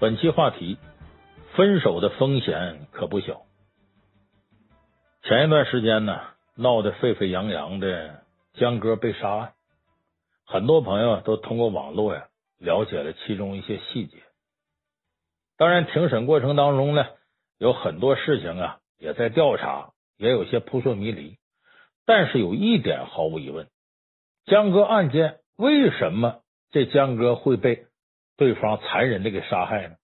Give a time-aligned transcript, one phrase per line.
[0.00, 0.78] 本期话题：
[1.56, 3.42] 分手的风险可不小。
[5.24, 6.20] 前一段时间呢，
[6.54, 8.22] 闹得沸沸扬扬的
[8.54, 9.54] 江哥被杀案，
[10.46, 12.28] 很多朋友都通过网络呀
[12.60, 14.18] 了解了其中一些细节。
[15.56, 17.04] 当然，庭审过程当中呢，
[17.58, 21.38] 有很多事情啊也在调查，也有些扑朔迷离。
[22.06, 23.66] 但是有一点毫无疑问，
[24.46, 27.87] 江歌案件为什么这江歌会被
[28.38, 29.96] 对方残忍的给杀害呢？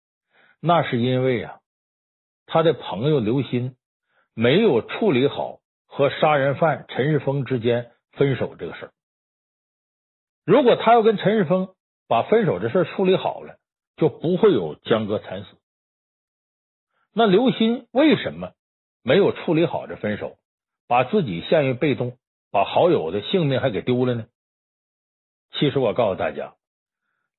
[0.59, 1.59] 那是因为啊，
[2.47, 3.75] 他的朋友刘鑫
[4.33, 8.91] 没有处理好和杀人犯陈世峰之间分手这个事儿。
[10.45, 11.75] 如果他要跟陈世峰
[12.07, 13.59] 把分手这事处理好了，
[13.97, 15.57] 就不会有江哥惨死。
[17.13, 18.53] 那刘鑫为什么
[19.03, 20.37] 没有处理好这分手，
[20.87, 22.17] 把自己陷于被动，
[22.49, 24.25] 把好友的性命还给丢了呢？
[25.51, 26.55] 其实我告诉大家。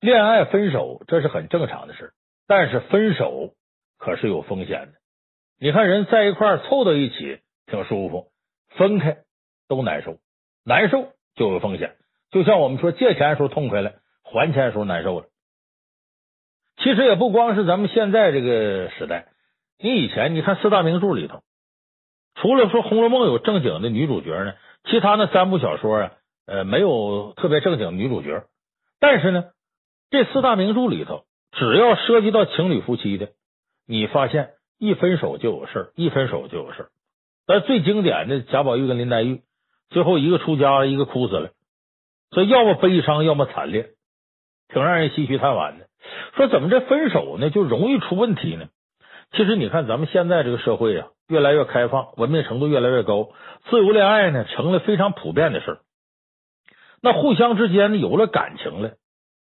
[0.05, 2.13] 恋爱分手这是很正常的事，
[2.47, 3.55] 但是分手
[3.97, 4.91] 可是有风险的。
[5.59, 8.27] 你看人在一块儿凑到一起挺舒服，
[8.77, 9.17] 分开
[9.67, 10.19] 都难受，
[10.63, 11.95] 难受就有风险。
[12.29, 15.25] 就像我们说借钱的时候痛快了，还钱的时候难受了。
[16.77, 19.25] 其实也不光是咱们现在这个时代，
[19.79, 21.41] 你以前你看四大名著里头，
[22.35, 26.11] 除了说《红楼梦》有正经的女主角呢，其他那三部小说啊，
[26.45, 28.43] 呃，没有特别正经的女主角，
[28.99, 29.45] 但是呢。
[30.11, 33.29] 这四大名著里头，只要涉及到情侣夫妻的，
[33.87, 36.89] 你发现一分手就有事儿，一分手就有事儿。
[37.47, 39.41] 但最经典的贾宝玉跟林黛玉，
[39.89, 41.51] 最后一个出家了，一个哭死了，
[42.31, 43.89] 所以要么悲伤，要么惨烈，
[44.69, 45.87] 挺让人唏嘘叹惋的。
[46.35, 48.67] 说怎么这分手呢，就容易出问题呢？
[49.31, 53.29] 其实你看咱们现在这个社会啊，越来越开放，文明程度越来越高，
[53.69, 55.79] 自由恋爱呢成了非常普遍的事儿。
[57.01, 58.93] 那互相之间呢有了感情了。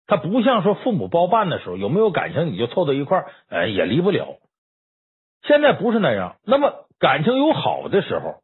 [0.08, 4.38] 他不像说父母包办的时候，有没有感情你就凑到一块儿，哎，也离不了。
[5.42, 8.42] 现在不是那样，那么感情有好的时候，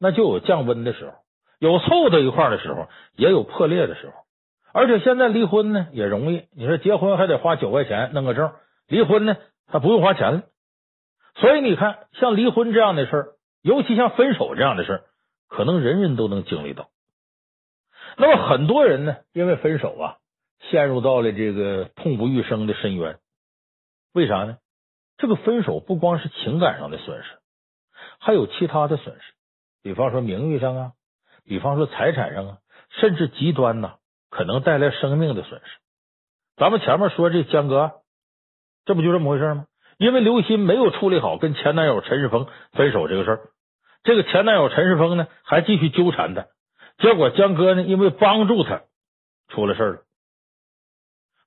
[0.00, 1.12] 那就有降温的时候；
[1.58, 4.14] 有凑到一块儿的时候，也有破裂的时候。
[4.72, 8.52] 而且现在离婚呢也容易，你说结婚还得花九块钱弄个证，
[8.86, 9.36] 离婚呢
[9.66, 10.42] 他不用花钱了。
[11.34, 13.26] 所以你看，像离婚这样的事儿，
[13.60, 15.02] 尤其像分手这样的事儿，
[15.48, 16.88] 可能人人都能经历到。
[18.16, 20.21] 那么很多人呢，因为分手啊。
[20.70, 23.18] 陷入到了这个痛不欲生的深渊，
[24.12, 24.58] 为啥呢？
[25.18, 27.38] 这个分手不光是情感上的损失，
[28.18, 29.32] 还有其他的损失，
[29.82, 30.92] 比方说名誉上啊，
[31.44, 32.58] 比方说财产上啊，
[33.00, 33.96] 甚至极端呐，
[34.30, 35.78] 可能带来生命的损失。
[36.56, 37.92] 咱们前面说这江哥，
[38.84, 39.66] 这不就这么回事吗？
[39.98, 43.40] 因为刘鑫没有处理好跟前男友陈世峰分手这个事儿，
[44.02, 46.46] 这个前男友陈世峰呢还继续纠缠他，
[46.98, 48.82] 结果江哥呢因为帮助他
[49.48, 50.02] 出了事儿了。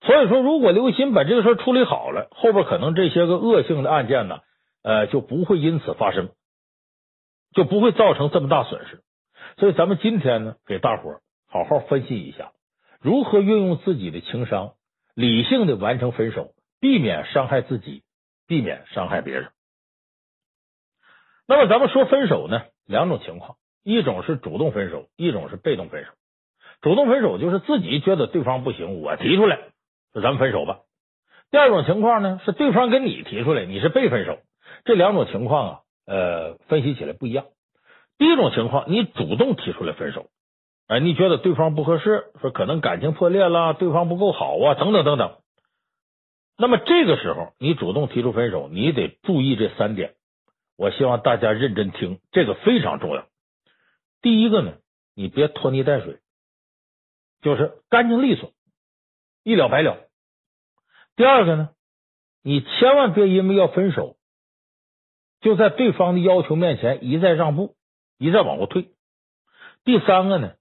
[0.05, 4.41] 所以说，如果刘鑫把这个事儿处理好了，后边可能这些个恶性的案件呢，
[4.83, 6.29] 呃，就不会因此发生，
[7.53, 9.01] 就不会造成这么大损失。
[9.57, 12.51] 所以，咱们今天呢，给大伙好好分析一下，
[13.01, 14.73] 如何运用自己的情商，
[15.15, 18.03] 理性的完成分手，避免伤害自己，
[18.47, 19.49] 避免伤害别人。
[21.47, 26.11] 那么，咱们说分手呢，两种情况，一种是主动分手，一种是被动分手。
[26.81, 29.57] 主动分手就是自己觉得对方不行，我提出来。
[30.15, 30.79] 就咱们分手吧。
[31.51, 34.39] 第二种情况呢，是对方跟你提出来，你是被分手。
[34.85, 37.47] 这两种情况啊，呃，分析起来不一样。
[38.17, 40.27] 第一种情况，你主动提出来分手，
[40.87, 45.35] 哎，你觉得对方不合适，说可能感情破裂了，对方不够好啊，等等等等。
[46.57, 50.13] 那么这个时候，你主动提出分手，你得注意这三点。
[50.77, 53.25] 我希望大家认真听，这个非常重要。
[54.21, 54.75] 第一个呢，
[55.13, 56.19] 你别拖泥带水，
[57.41, 58.53] 就是干净利索。
[59.45, 59.99] 一了百了。
[61.15, 61.69] 第二个呢，
[62.41, 64.17] 你千万别因为要分手，
[65.39, 67.75] 就在对方的要求面前一再让步，
[68.17, 68.89] 一再往后退。
[69.83, 70.55] 第三个呢，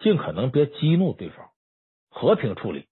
[0.00, 1.48] 尽可能别激怒对方，
[2.10, 2.88] 和平处理。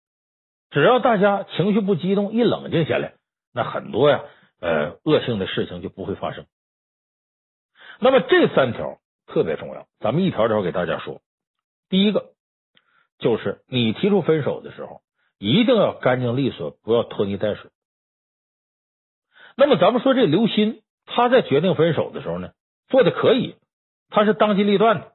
[0.70, 3.12] 只要大家情绪不激动，一冷静下来，
[3.52, 4.24] 那很多呀，
[4.60, 6.46] 呃，恶性的事情就不会发生。
[8.00, 11.20] 那么这三条特别重要，咱们一条条给大家说。
[11.90, 12.32] 第一个。
[13.18, 15.00] 就是你提出分手的时候，
[15.42, 17.72] 一定要干净利索，不要拖泥带水。
[19.56, 22.50] 那么咱们说这刘鑫，他在决定分手的时候呢，
[22.88, 23.56] 做的可以，
[24.08, 25.08] 他是当机立断的。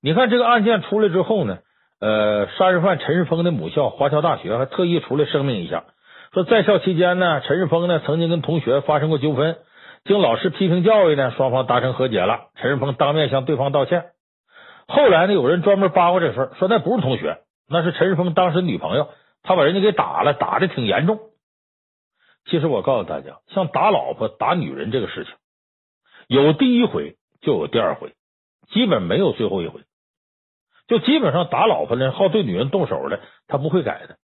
[0.00, 1.58] 你看这个案件出来之后呢，
[1.98, 5.82] 呃，杀人犯陈世峰的母校华侨大学还特意出来声明一下，
[6.32, 9.58] 说在校期间呢，陈世峰呢曾经跟同学发生过纠纷，
[10.04, 14.12] 经老师批评教育呢，双方达成和解了，陈世峰当面向对方道歉。
[14.86, 17.38] 后来呢，有人专门扒过这事儿，说那不是同学，
[17.68, 19.08] 那是陈世峰当时女朋友，
[19.42, 21.20] 他把人家给打了，打的挺严重。
[22.46, 25.34] 其实我告诉大家，像打老婆、打女人这个事情，
[26.26, 28.14] 有第一回就有第二回，
[28.70, 29.82] 基本没有最后一回。
[30.88, 34.16] 就基本上打老婆呢，好对女人动手的，他不会改的。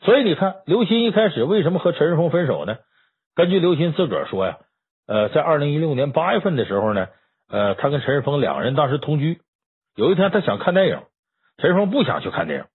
[0.00, 2.76] 所以你看，刘鑫一开始为什么和陈世峰分手呢？
[3.34, 4.58] 根据刘鑫自个儿说呀，
[5.06, 7.08] 呃，在二零一六年八月份的时候呢，
[7.48, 9.40] 呃，他跟陈世峰两个人当时同居。
[9.96, 11.02] 有一天他想看电影，
[11.56, 12.66] 陈世峰不想去看电影，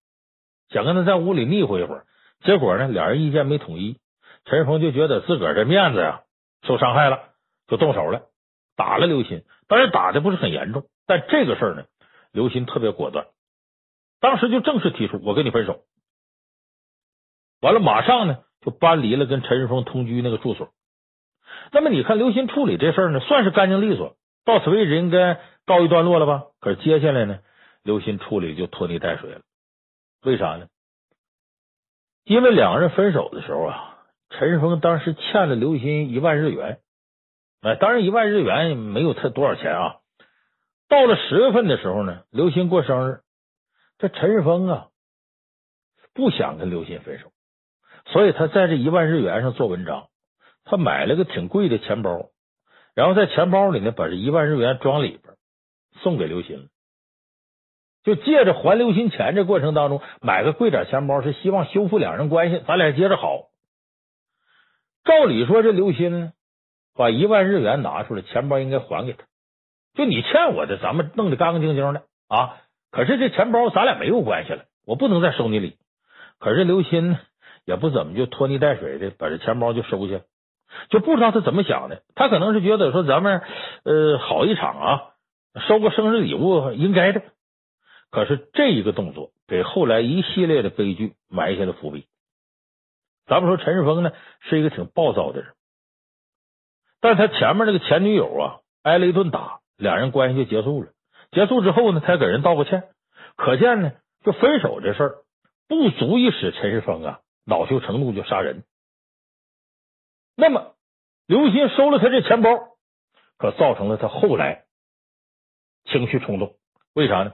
[0.70, 2.06] 想跟他在屋里腻乎一会儿。
[2.42, 3.98] 结果呢，两人意见没统一，
[4.46, 6.22] 陈世峰就觉得自个儿这面子呀
[6.64, 7.20] 受伤害了，
[7.68, 8.24] 就动手了，
[8.76, 9.44] 打了刘鑫。
[9.68, 11.84] 当然打的不是很严重，但这个事儿呢。
[12.32, 13.26] 刘鑫特别果断，
[14.22, 15.82] 当时就正式提出我跟你分手。
[17.60, 20.70] 完了，马上呢就搬离了跟陈世峰同居那个住所。
[21.72, 24.16] 那么你看刘鑫处理这事儿呢，算是干净利索，
[24.46, 26.44] 到此为止应该告一段落了吧？
[26.60, 27.40] 可是接下来呢，
[27.82, 29.42] 刘鑫处理就拖泥带水了。
[30.22, 30.68] 为啥呢？
[32.26, 33.98] 因为两个人分手的时候啊，
[34.30, 36.80] 陈世峰当时欠了刘鑫一万日元。
[37.62, 39.98] 哎，当然一万日元没有他多少钱啊。
[40.88, 43.22] 到了十月份的时候呢，刘鑫过生日，
[43.98, 44.88] 这陈世峰啊
[46.14, 47.32] 不想跟刘鑫分手，
[48.08, 50.08] 所以他在这一万日元上做文章，
[50.66, 52.30] 他买了个挺贵的钱包，
[52.94, 55.36] 然后在钱包里呢把这一万日元装里边
[56.02, 56.66] 送给刘鑫了，
[58.04, 63.50] 就借着还刘鑫钱这过程当中买个贵点钱包，是希望修复两人关系，咱俩接着好。
[65.04, 66.32] 照理说这刘鑫呢
[66.96, 69.24] 把一万日元拿出来，钱包应该还给他。
[69.96, 72.58] 就你欠我的，咱们弄得干干净净的啊！
[72.92, 75.78] 可是这钱包咱俩没有关系了，我不能再收你礼。
[76.40, 77.18] 可是刘鑫
[77.66, 80.22] 也不怎么就拖泥带水的把这钱包就收下，
[80.90, 82.02] 就不知道他怎么想的。
[82.16, 83.42] 他可能是觉得说咱们
[83.84, 85.02] 呃好一场啊，
[85.68, 87.22] 收个生日礼物应该的。
[88.12, 92.08] 可是这一个动作给后来一系列的悲剧埋下了伏笔。
[93.26, 94.12] 咱们说陈世峰呢
[94.42, 95.54] 是一个挺暴躁的人，
[97.00, 99.60] 但他前面那个前女友啊挨了一顿打。
[99.78, 100.92] 两人关系就结束了。
[101.32, 102.90] 结束之后呢，他给人道过歉。
[103.38, 103.94] 可见呢，
[104.26, 105.16] 就分手这事儿
[105.70, 108.66] 不足以使陈世峰啊恼羞成怒就杀人。
[110.36, 110.76] 那么
[111.28, 112.50] 刘鑫收了他这钱包，
[113.38, 114.66] 可造成了他后来
[115.86, 116.58] 情绪冲动。
[116.94, 117.32] 为啥呢？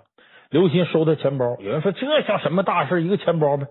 [0.49, 3.03] 刘鑫收他钱包，有人说这像什么大事？
[3.03, 3.67] 一个钱包呗。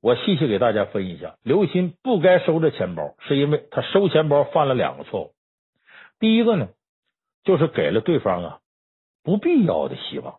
[0.00, 5.34] 我细细给大家分一下，刘鑫不该收这钱包，是因为他收钱包犯了两个错误。
[6.18, 6.68] 第一个呢。
[7.44, 8.58] 就是给了对方啊
[9.24, 10.36] 不必要的希望。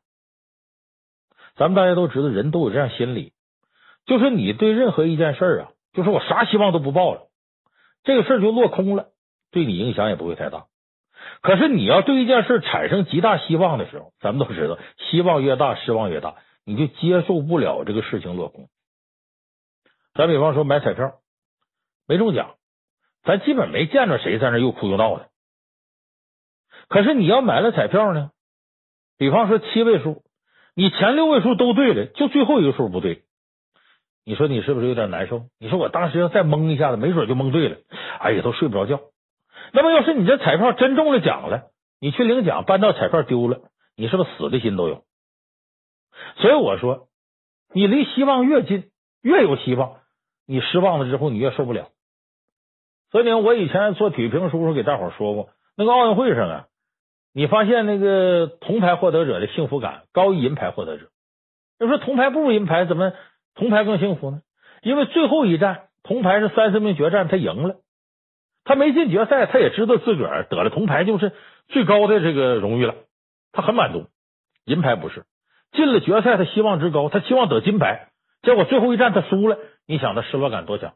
[1.57, 3.33] 咱们大家都知道，人都有这样心理，
[4.05, 7.27] 就是你对任何一件事啊，就是我啥希望都不抱了，
[8.05, 9.07] 这个事儿就落空了，
[9.51, 10.67] 对你影响也不会太大。
[11.42, 16.36] 可是你要对一件事产生极大希望的时候，咱们都知道，希望越大，失望越大，
[16.66, 18.70] 你就接受不了这个事情落空。
[20.14, 21.16] 咱比方说买彩票
[22.08, 22.56] 没中奖，
[23.24, 25.30] 咱基本没见着谁在那又哭又闹的。
[26.88, 28.31] 可是你要买了彩票呢，
[29.18, 30.24] 比方说七位数，
[30.75, 33.24] 你前六位数都对了，就最后一个数不对，
[34.25, 35.48] 你说你是不是有点难受？
[35.60, 37.78] 你说我当时要再蒙一下子，没准就蒙对了，
[38.20, 39.02] 哎呀，都睡不着觉。
[39.71, 43.60] 那么要是你这彩票真中了奖了，你去领奖，搬到彩票丢了，
[43.96, 45.03] 你是不是死的心都有？
[46.38, 47.08] 所以我说，
[47.74, 48.91] 你离希望越近，
[49.22, 49.98] 越有希望，
[50.46, 51.89] 你失望了之后，你越受不了。
[53.12, 56.65] 所以呢，我以前做体育评书时候给大伙说过，那个奥运会上啊。
[57.36, 61.08] 你发现那个铜牌获得者的幸福感高于银牌获得者？
[61.79, 63.12] 要说铜牌不如银牌，怎么
[63.55, 64.41] 铜牌更幸福呢？
[64.84, 67.77] 因为最后一战，铜牌是三十名决战，他赢了，
[68.63, 71.32] 他没进决赛，他也知道自个儿得了铜牌就是
[71.67, 72.96] 最高的这个荣誉了，
[73.51, 74.08] 他很满足。
[74.65, 75.25] 银牌不是
[75.72, 78.10] 进了决赛，他希望值高，他希望得金牌，
[78.41, 80.93] 结果最后一战他输了，你想他失落感多强？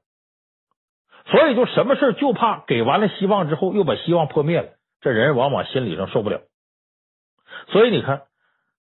[1.25, 4.69] 所以就什么事就怕给完了希望之后，又把希望破灭了。
[5.01, 6.41] 这人往往心理上受不了，
[7.67, 8.23] 所以你看，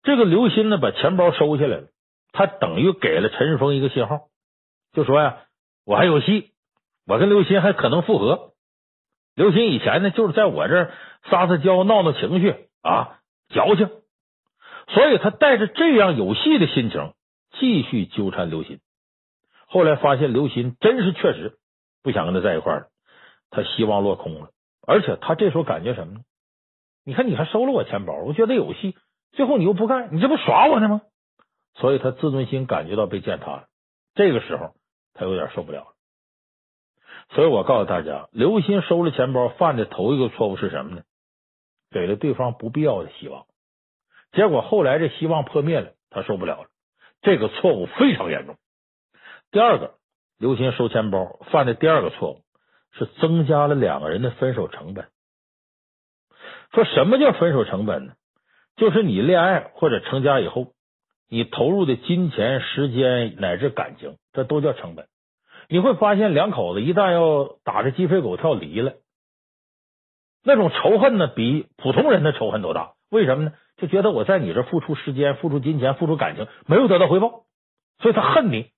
[0.03, 1.87] 这个刘鑫呢，把钱包收下来了，
[2.31, 4.27] 他等于给了陈世峰一个信号，
[4.93, 5.39] 就说呀，
[5.85, 6.51] 我还有戏，
[7.05, 8.53] 我跟刘鑫还可能复合。
[9.35, 10.93] 刘鑫以前呢，就是在我这儿
[11.29, 13.89] 撒撒娇、闹闹情绪啊，矫情，
[14.87, 17.13] 所以他带着这样有戏的心情
[17.59, 18.79] 继续纠缠刘鑫。
[19.67, 21.57] 后来发现刘鑫真是确实
[22.01, 22.87] 不想跟他在一块儿了，
[23.49, 24.49] 他希望落空了。
[24.87, 26.19] 而且他这时候感觉什么呢？
[27.03, 28.95] 你看，你还收了我钱包，我觉得有戏，
[29.33, 31.01] 最后你又不干，你这不耍我呢吗？
[31.73, 33.65] 所以他自尊心感觉到被践踏了。
[34.13, 34.75] 这个时候
[35.13, 35.94] 他有点受不了了。
[37.29, 41.03] 所以我告诉大家，刘鑫收了钱包犯的头一个错误是什么呢？
[41.91, 43.45] 给了对方不必要的希望，
[44.31, 46.69] 结果后来这希望破灭了，他受不了了。
[47.21, 48.57] 这个错误非常严重。
[49.51, 49.95] 第二个，
[50.37, 52.41] 刘鑫收钱包犯的第二个错误
[52.91, 55.07] 是增加了两个人的分手成本。
[56.73, 58.13] 说什么叫分手成本呢？
[58.75, 60.73] 就是你恋爱或者成家以后，
[61.29, 65.07] 你投入的金钱、时间乃至感情，这都叫成本。
[65.67, 68.93] 你会发现，两口子一旦要打着鸡飞狗跳离了，
[70.43, 72.93] 那种仇恨呢，比普通人的仇恨都大。
[73.09, 73.53] 为什么呢？
[73.77, 77.43] 就觉得我在你这付出时间、付出金钱、付出感情，没有得到回报，
[77.99, 78.71] 所以他恨你。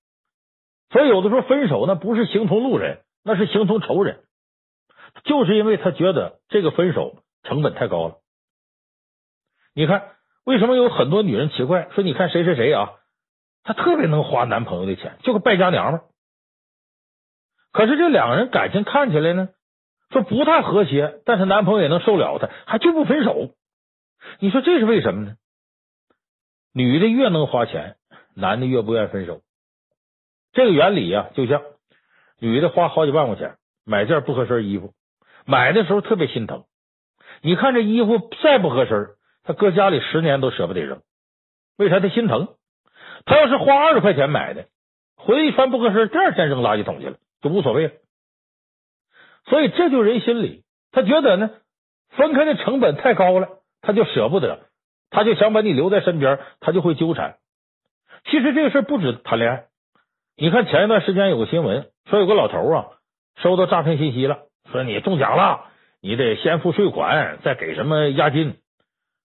[0.89, 4.23] 所以有的时候分手呢，不是形同路人，那是形同仇人，
[5.23, 8.15] 就是因为他觉得这个分手成本太高了。
[9.75, 10.11] 你看，
[10.45, 12.93] 为什么有很多女人奇怪说，你看谁谁谁啊，
[13.63, 16.01] 她特别能花男朋友的钱，就个败家娘们。
[17.71, 19.49] 可是这两个人感情看起来呢，
[20.09, 23.51] 说不太和谐，但是男朋友也能受了她，还就不分手。
[24.39, 25.35] 你说这是为什么呢？
[26.73, 27.95] 女的越能花钱，
[28.35, 29.41] 男的越不愿意分手。
[30.53, 31.61] 这个原理呀，就像
[32.39, 34.93] 女的花好几万块钱买件不合身衣服，
[35.45, 36.65] 买的时候特别心疼。
[37.41, 39.09] 你看这衣服再不合身，
[39.43, 41.01] 她搁家里十年都舍不得扔。
[41.77, 41.99] 为啥？
[41.99, 42.55] 她心疼。
[43.25, 44.67] 她要是花二十块钱买的，
[45.15, 47.93] 回来一穿不合身，第二天扔垃圾桶去了，就无所谓了。
[49.45, 51.51] 所以这就是人心理，他觉得呢，
[52.09, 53.49] 分开的成本太高了。
[53.79, 54.67] 他就舍不得，
[55.11, 57.37] 他就想把你留在身边，他就会纠缠。
[58.25, 59.65] 其实这个事不止谈恋爱，
[60.35, 62.87] 你看前一段时间有个新闻，说有个老头啊
[63.37, 64.39] 收到诈骗信息了，
[64.71, 65.67] 说你中奖了，
[66.01, 68.57] 你得先付税款，再给什么押金。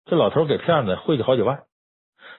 [0.05, 1.63] 这老头给骗子汇去好几万。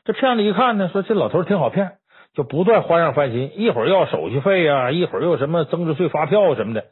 [0.03, 1.97] 这骗子一看呢，说这老头挺好骗，
[2.33, 6.85] 就不断花样翻新，一会儿要手续费呀，一会儿又什么增值税发票什么的。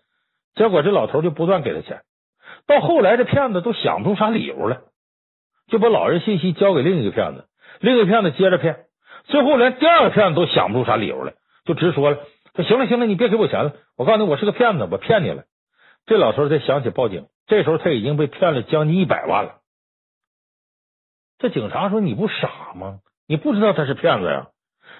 [0.56, 2.02] 结果这老头就不断给他钱，
[2.68, 4.82] 到后来这骗子都想不出啥理由了。
[5.68, 7.46] 就把老人信息交给另一个骗子，
[7.80, 8.86] 另一个骗子接着骗，
[9.26, 12.18] 最后连第二个骗子都想不出啥理由了，就直说了
[12.56, 15.44] ：“说行了行了，你别给我钱了，我告诉你，我是个骗子，我骗你了。”
[16.08, 19.58] 这老头才想起报警，这时候他已经被骗了将近一百万了。
[21.38, 23.00] 这警察说：“你不傻吗？
[23.28, 24.48] 你不知道他是骗子呀？”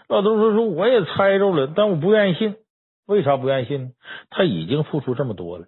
[0.10, 2.58] 老头说：“说我也猜着了，但我不愿意信。
[3.06, 3.92] 为啥不愿意信呢？
[4.30, 5.68] 他已经付出这么多了，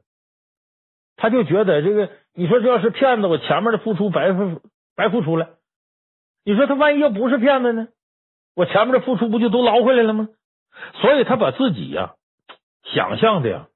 [1.16, 4.62] 他就觉得这个，你说这要是骗子，我前面的付出白付。”
[4.94, 5.52] 白付出了，
[6.44, 7.88] 你说他万一要不是骗子呢？
[8.56, 10.28] 我前面的付出不就都捞回来了吗？
[11.02, 12.16] 所以他把自己呀
[12.84, 13.68] 想象的呀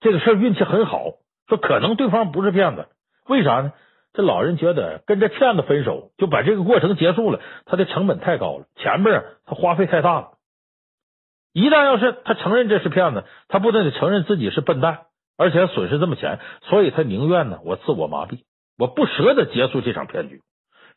[0.00, 1.12] 这个事儿运气很好，
[1.46, 2.88] 说可能对方不是骗子，
[3.26, 3.72] 为啥呢？
[4.12, 10.28] 这老人觉得跟这骗子分手就把这个过程结束了，他的成本太高了，前面他花费太大了。
[11.52, 15.00] 一旦要是他承认这是骗子，他不但得承认自己是笨蛋，
[15.36, 18.40] 而且损失这么钱，所以他宁愿呢我自我麻痹。
[18.78, 20.40] 我不舍得结束这场骗局。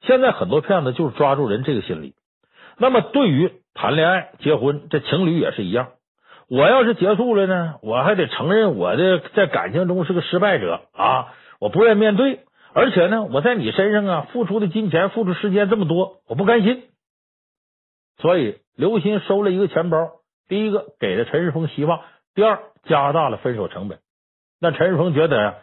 [0.01, 2.13] 现在很多骗子就是抓住人这个心理。
[2.77, 5.89] 那么，对于谈恋爱、结婚，这情侣也是一样。
[6.50, 11.34] 我要是结束了呢，我还得承认我的在感情中是个失败者啊！
[11.60, 12.39] 我不愿面对，
[12.73, 16.89] 而且呢，我在你身上啊付出的金钱、付出时间这么多，我不甘心。
[18.17, 22.03] 所以，刘鑫收了一个钱包，第一个给了陈世峰希望，
[22.33, 23.99] 第二加大了分手成本。
[24.59, 25.55] 那陈世峰觉得呀，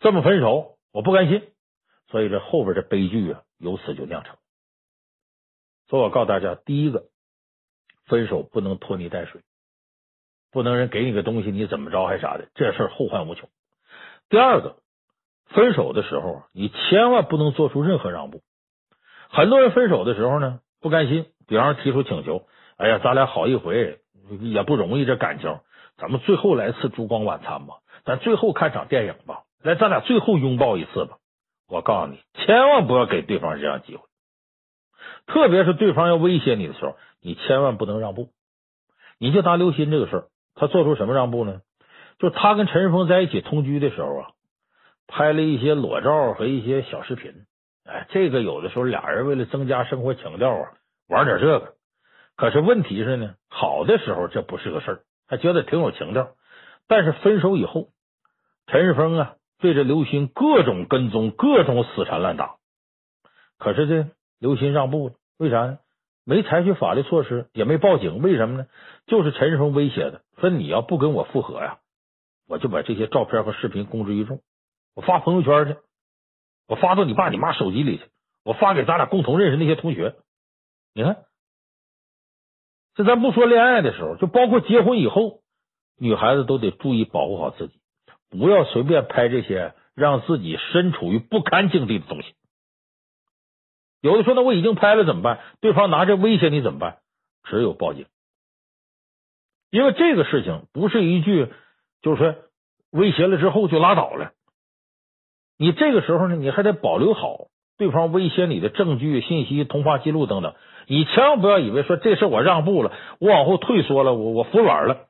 [0.00, 1.42] 这么分手，我不甘心。
[2.08, 4.36] 所以这后边的悲剧啊，由此就酿成。
[5.88, 7.04] 所以我告诉大家，第一个，
[8.06, 9.40] 分手不能拖泥带水，
[10.50, 13.48] 不能人给你个东西，你怎么着还啥的，这事后患无穷。
[14.28, 14.81] 第二个，
[15.54, 18.40] 分手的时候你千万不能做出任何让步。
[19.30, 24.00] 很多人分手的时候呢，不甘心，比方提出请求，哎呀，咱俩好一回
[24.40, 25.58] 也不容易，这感情，
[25.96, 31.16] 咱们最后来次烛光晚餐吧，咱最后看场电影吧，来，咱俩最后拥抱一次吧。
[31.68, 34.02] 我告诉你，千万不要给对方这样机会，
[35.26, 38.28] 特别是对方要威胁你的时候，你千万不能让步。
[39.18, 41.60] 你就拿刘鑫这个事儿，他做出什么让步呢？
[42.18, 44.30] 就他跟陈世峰在一起同居的时候啊，
[45.12, 47.44] 拍了一些裸照和一些小视频。
[47.84, 50.72] 哎，这个有的时候俩人为了增加生活情调啊，
[51.06, 51.74] 玩点这个。
[52.34, 56.30] 可是问题是呢，好的时候这不是个事儿，还觉得挺有情调。
[56.88, 57.88] 但是分手以后，
[58.66, 59.34] 陈世峰啊。
[59.62, 62.56] 对着刘鑫各种跟踪，各种死缠烂打，
[63.60, 65.78] 可是这刘鑫让步了，为啥呢？
[66.24, 68.66] 没采取法律措施，也没报警，为什么呢？
[69.06, 71.78] 就是陈世峰威胁的，说你要不跟我复合呀，
[72.48, 74.40] 我就把这些照片和视频公之于众，
[74.94, 75.80] 我发朋友圈去，
[76.66, 78.04] 我发到你爸你妈手机里去，
[78.44, 80.16] 我发给咱俩共同认识那些同学。
[80.94, 81.24] 你看，
[82.94, 85.40] 这咱不说恋爱的时候，就包括结婚以后，
[85.98, 87.80] 女孩子都得注意保护好自己。
[88.28, 92.34] 不要随便拍这些让自己身处于不堪境地的东西。
[94.00, 95.40] 有的说，那我已经拍了怎么办？
[95.60, 96.98] 对方拿着威胁你怎么办？
[97.44, 98.06] 只有报警。
[99.70, 101.50] 因为这个事情不是一句
[102.02, 102.36] 就是说
[102.90, 104.32] 威胁了之后就拉倒了，
[105.58, 110.54] 你这个时候呢，你还得保留好对方威胁你的证据、信息、通话记录等等。
[110.86, 115.06] 你千万不要以为说这事我让步了，我往后退缩了，我我服软了，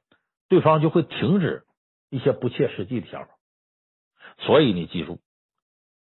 [0.49, 1.63] 对方就会停止
[2.11, 3.29] 一些不切实际的想法。
[4.39, 5.19] 所以你记住，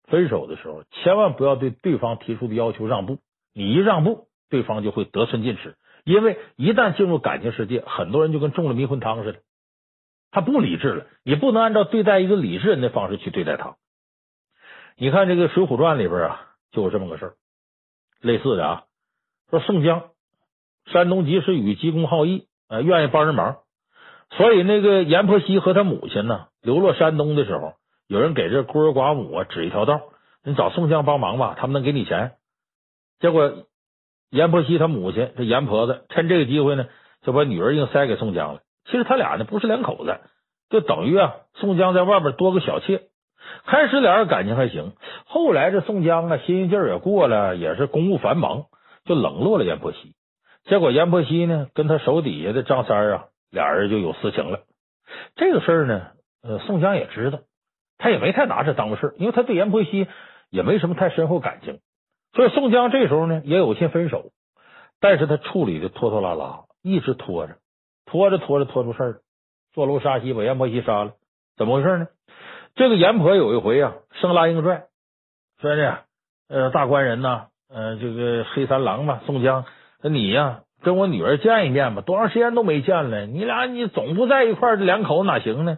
[0.07, 3.19] 分手的时候千万不要对对方提出的要求让步。
[3.53, 5.75] 你一让步，对方就会得寸进尺。
[6.03, 9.39] 因为一旦进入感情世界，很多人就跟中了迷魂汤似的，
[10.31, 11.05] 他不理智了。
[11.23, 13.75] 你不能按照对待一个理智人的方式去对待他。
[15.01, 16.41] 你看这个《水浒传》里边啊，
[16.71, 17.33] 就有这么个事儿，
[18.21, 18.83] 类似的啊。
[19.49, 20.11] 说宋江，
[20.85, 23.61] 山东及时雨，急公好义，呃，愿意帮人忙，
[24.29, 27.73] 所以那个阎婆惜和他母亲呢，流落山东的时候，
[28.05, 30.01] 有人给这孤儿寡母啊指一条道，
[30.43, 32.33] 你找宋江帮忙吧，他们能给你钱。
[33.19, 33.65] 结果
[34.29, 36.85] 阎婆惜他母亲这阎婆子趁这个机会呢，
[37.23, 38.61] 就把女儿硬塞给宋江了。
[38.85, 40.19] 其实他俩呢不是两口子，
[40.69, 43.07] 就等于啊，宋江在外边多个小妾。
[43.65, 44.93] 开始俩人感情还行，
[45.25, 48.65] 后来这宋江啊，新鲜劲儿也过了，也是公务繁忙。
[49.03, 50.13] 就冷落了阎婆惜，
[50.65, 54.59] 结果阎婆惜呢，跟他手底下的张三啊，俩人就有私情了。
[55.35, 56.09] 这个事儿呢，
[56.43, 57.39] 呃，宋江也知道，
[57.97, 60.05] 他也没太拿这当回事，因为他对阎婆惜
[60.51, 61.79] 也没什么太深厚感情，
[62.35, 64.25] 所以宋江这时候呢，也有心分手，
[64.99, 67.55] 但是他处理的拖拖拉拉，一直拖着，
[68.05, 69.15] 拖着拖着拖出事儿，
[69.73, 71.13] 坐楼杀妻把阎婆惜杀了。
[71.57, 72.07] 怎么回事呢？
[72.75, 74.85] 这个阎婆有一回啊，生拉硬拽，
[75.59, 75.99] 说呢，
[76.49, 77.47] 呃，大官人呐。
[77.73, 79.63] 呃，这个黑三郎嘛，宋江，
[80.03, 85.77] 你呀，跟我女儿见一面吧，多长时间都没见了，你俩你总不在一块儿，这两口子哪行呢？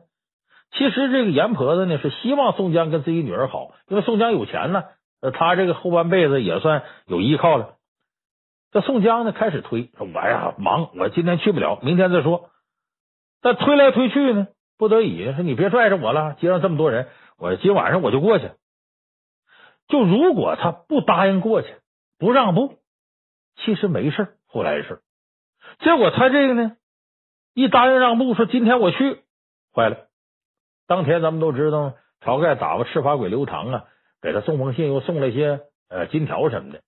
[0.71, 4.85] 其实这个阎婆子呢，是希望宋江跟自己女儿好，因为宋江有钱呢，
[5.21, 7.75] 呃，他这个后半辈子也算有依靠了。
[8.71, 12.49] 这宋江呢，开始推，说我呀忙，我今天去不了，明天再说。
[13.43, 17.07] 但推来推去呢，不得已说你别拽着我了，街上这么多人，
[17.37, 18.51] 我今晚上我就过去。
[19.87, 21.75] 就如果他不答应过去。
[22.19, 22.77] 不让步，
[23.57, 24.37] 其实没事。
[24.47, 25.01] 后来的事，
[25.79, 26.77] 结果他这个呢，
[27.53, 29.23] 一答应让步，说今天我去，
[29.75, 30.07] 坏了。
[30.87, 33.85] 当天咱们都知道，晁盖打发赤发鬼刘唐啊，
[34.21, 36.81] 给他送封信，又送了一些呃金条什么的。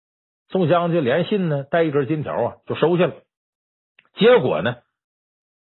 [0.51, 3.15] 宋江就连信呢，带一根金条啊，就收下了。
[4.17, 4.83] 结果呢，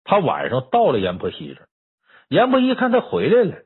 [0.05, 1.66] 他晚上到了阎婆惜这
[2.29, 3.57] 儿，阎婆惜一看他回来了，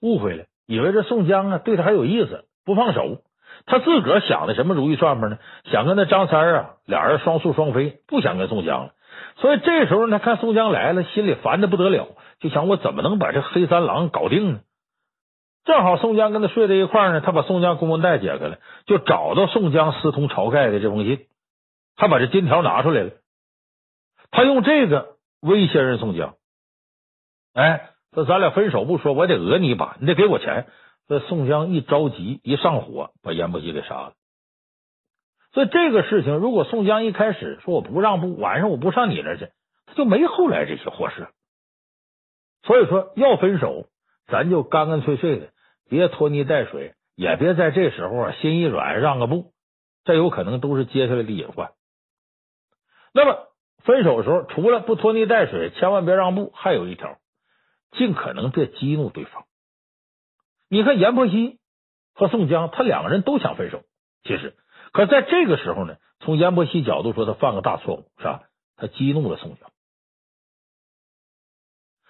[0.00, 3.22] 误会了，以为这宋江啊对他还有意思，不放手。
[3.66, 5.38] 他自个儿想的什么如意算盘呢？
[5.70, 8.94] 想跟那张三啊，俩人双宿双飞，不想跟宋江了。
[9.36, 12.08] 所以这时候呢，他看宋江来了，心里烦的不得了，
[12.40, 14.60] 就想我怎么能把这黑三郎搞定呢？
[15.64, 21.26] 正好宋江跟他睡在一块呢，他把宋江公文袋解开了，就找到宋江私通晁盖的这封信，
[21.94, 23.10] 他把这金条拿出来了，
[24.32, 26.34] 他用这个威胁人宋江，
[27.54, 30.66] 哎，说咱俩分手不说，我得讹你一把，你得给我钱。
[31.08, 34.12] 这宋江一着急一上火，把阎婆惜给杀了。
[35.52, 39.50] 所以这个事情，如果宋江一开始说我不让步，晚上我不上你那去，
[39.84, 41.28] 他就没后来这些祸事。
[42.62, 43.86] 所以说要分手，
[44.28, 45.48] 咱就干干脆脆的，
[45.90, 49.52] 别拖泥带水，也别在这时候啊心一软让个步，
[50.04, 51.72] 这有可能都是接下来的隐患。
[53.12, 53.48] 那么
[53.84, 57.18] 分手的时候，除了不拖泥带水，千万别让步，还有一条，
[57.92, 59.44] 尽可能别激怒对方。
[60.68, 61.58] 你看阎婆惜
[62.14, 63.82] 和宋江，他两个人都想分手。
[64.24, 64.56] 其实，
[64.92, 68.42] 可在这个时候呢，从阎婆惜角度说，他犯个大错误，是吧？
[68.76, 69.70] 他激怒了宋江。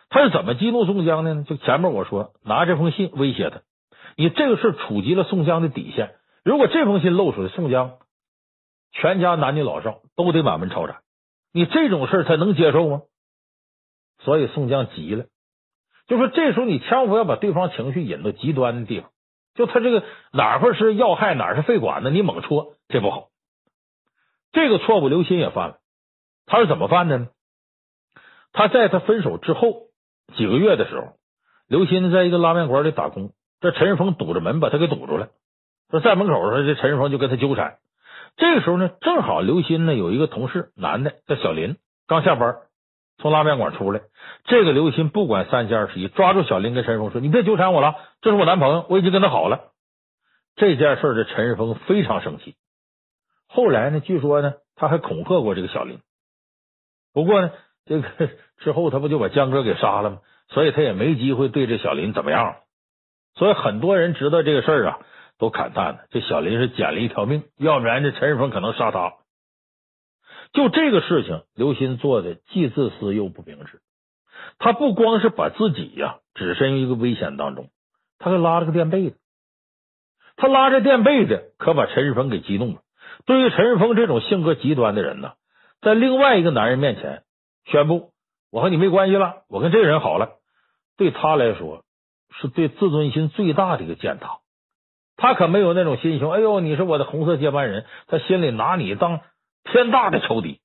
[0.09, 1.43] 他是怎么激怒宋江的呢？
[1.45, 3.63] 就前面我说，拿这封信威胁他，
[4.17, 6.17] 你这个事触及了宋江的底线。
[6.45, 7.99] 如果这封信露出来，宋江
[8.93, 11.03] 全家男女老少都得满门抄斩。
[11.53, 13.03] 你这种事他能接受吗？
[14.19, 15.25] 所以宋江急了。
[16.07, 19.11] 就说这时候你千万不要把对方情绪引到极端的地方，
[19.55, 23.29] 就他这个哪块是要害，哪是肺管子，你猛戳，这不好。
[24.53, 25.79] 这个错误刘鑫也犯了，
[26.45, 27.29] 他是怎么犯的呢？
[28.53, 29.87] 他在他分手之后
[30.37, 31.15] 几个月的时候，
[31.69, 35.29] 刘鑫在一个拉面馆里打工，这陈世峰堵着门把他给堵住了，
[35.91, 37.79] 说在门口说这陈世峰就跟他纠缠。
[38.37, 42.57] 这个时候呢，正好刘鑫呢有一个同事男的叫小林，刚下班。
[43.19, 44.01] 从拉面馆出来，
[44.45, 49.73] 这个刘鑫不管三七二十一，抓住小林跟陈世峰说：“你别纠缠我了，这是我男朋友，我已经跟他好了。”
[50.57, 52.57] 这件事的陈世峰非常生气。
[53.49, 56.01] 后来呢，据说呢，他还恐吓过这个小林。
[57.15, 57.53] 不过呢，
[57.87, 58.09] 这个
[58.59, 60.19] 之后他不就把江哥给杀了吗？
[60.49, 62.57] 所以他也没机会对这小林怎么样。
[63.35, 64.99] 所以很多人知道这个事儿啊，
[65.39, 69.15] 都感叹呢：这小林是捡了一条命，要不然这陈世峰可能杀他。
[70.53, 73.81] 就这个事情，刘鑫做的既自私又不明智。
[74.59, 77.71] 他不光是把自己呀置身于一个危险当中，
[78.19, 79.17] 他还拉了个垫背的。
[80.37, 82.81] 他拉着垫背的，可把陈世峰给激怒了。
[83.27, 85.35] 对于陈世峰这种性格极端的人呢，
[85.81, 87.23] 在另外一个男人面前
[87.67, 88.11] 宣布
[88.51, 90.31] ：“我和你没关系了，我跟这个人好了。”
[90.97, 91.85] 对他来说，
[92.41, 94.39] 是对自尊心最大的一个践踏。
[95.17, 99.21] 他可没有那种心胸，哎呦，你是我的红色接班人，他心里拿你当
[99.65, 100.61] 天大的仇敌。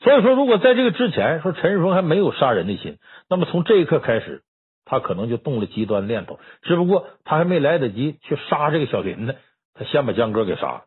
[0.00, 4.42] 所以说，如果在这个之前说陈世峰还没有杀人的心，那么从这一刻开始，
[4.84, 6.38] 他可能就动了极端念头。
[6.62, 9.34] 只不过他还没来得及去杀这个小林呢，
[9.74, 10.84] 他先把江哥给杀了。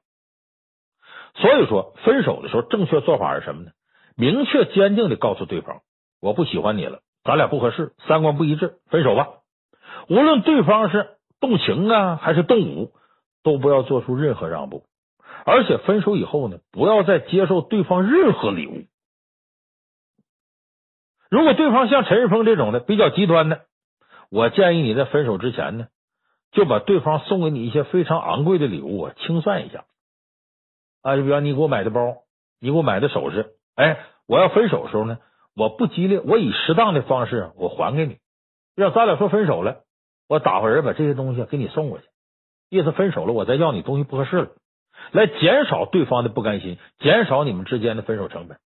[1.35, 3.71] 所以说，分手的时候正确做法是什么呢？
[4.15, 5.81] 明确坚定的告诉对方，
[6.21, 9.29] 我不喜欢你了，咱俩不合适，三观不一致，分手吧。
[10.07, 12.91] 无论对方是动情啊还是动武，
[13.43, 14.83] 都不要做出任何让步。
[15.49, 18.83] 而且分手以后呢，不要再接受对方任何礼物。
[21.29, 23.65] 如果对方像陈世峰这种的比较极端的，
[24.29, 25.87] 我建议你在分手之前呢，
[26.51, 29.85] 就把对方送给你一些非常昂贵的礼物啊清算一下。
[31.01, 32.23] 啊，就比方你给我买的包，
[32.59, 35.19] 你给我买的首饰，哎，我要分手的时候呢，
[35.55, 38.17] 我不激烈，我以适当的方式我还给你，
[38.75, 39.83] 让咱俩说分手了，
[40.27, 42.05] 我打发人把这些东西给你送过去，
[42.69, 44.49] 意思分手了，我再要你东西不合适了，
[45.11, 48.57] 来减少对方的不甘心，减少你们之间的分手成本。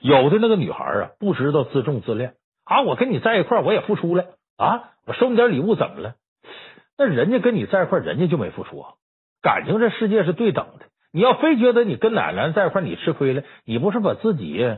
[0.00, 2.82] 有的那个女孩啊，不知道自重自恋啊！
[2.82, 4.24] 我跟你在一块，我也付出了
[4.56, 4.92] 啊！
[5.06, 6.14] 我收你点礼物怎么了？
[6.96, 8.94] 那人家跟你在一块，人家就没付出啊！
[9.40, 14.76] 感情这世界是对等的，你要非觉得你跟哪男在一块你吃亏了，你不是把自己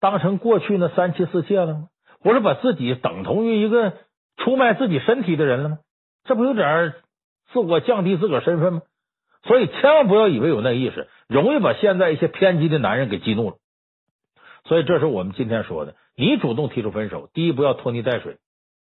[0.00, 1.88] 当成过去那三妻四妾了吗？
[2.22, 3.94] 不是把自己等同于一个
[4.36, 5.78] 出卖自己身体的人了吗？
[6.24, 6.94] 这不有点
[7.52, 8.82] 自我降低自个身份吗？
[9.44, 13.56] 所以千万不要以为有那意思，容易把现在一些偏激的男人给激怒了。
[14.64, 18.36] 所以，这是我们今天说的：你主动提出分手，第一不要拖泥带水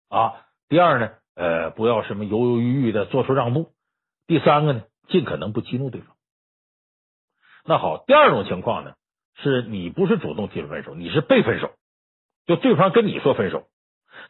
[0.08, 3.70] 啊；第二呢，呃，不要什么犹犹豫豫的做出让步；
[4.26, 6.16] 第三个呢，尽可能不激怒对方。
[7.64, 8.94] 那好，第二种情况呢，
[9.42, 11.70] 是你不是主动提出分手，你是被分手，
[12.46, 13.68] 就对方跟你说分手。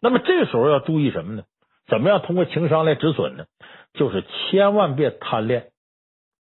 [0.03, 1.45] 那么这时候要注意什么呢？
[1.87, 3.47] 怎么样通过情商来止损呢？
[3.95, 5.70] 就是千万别贪恋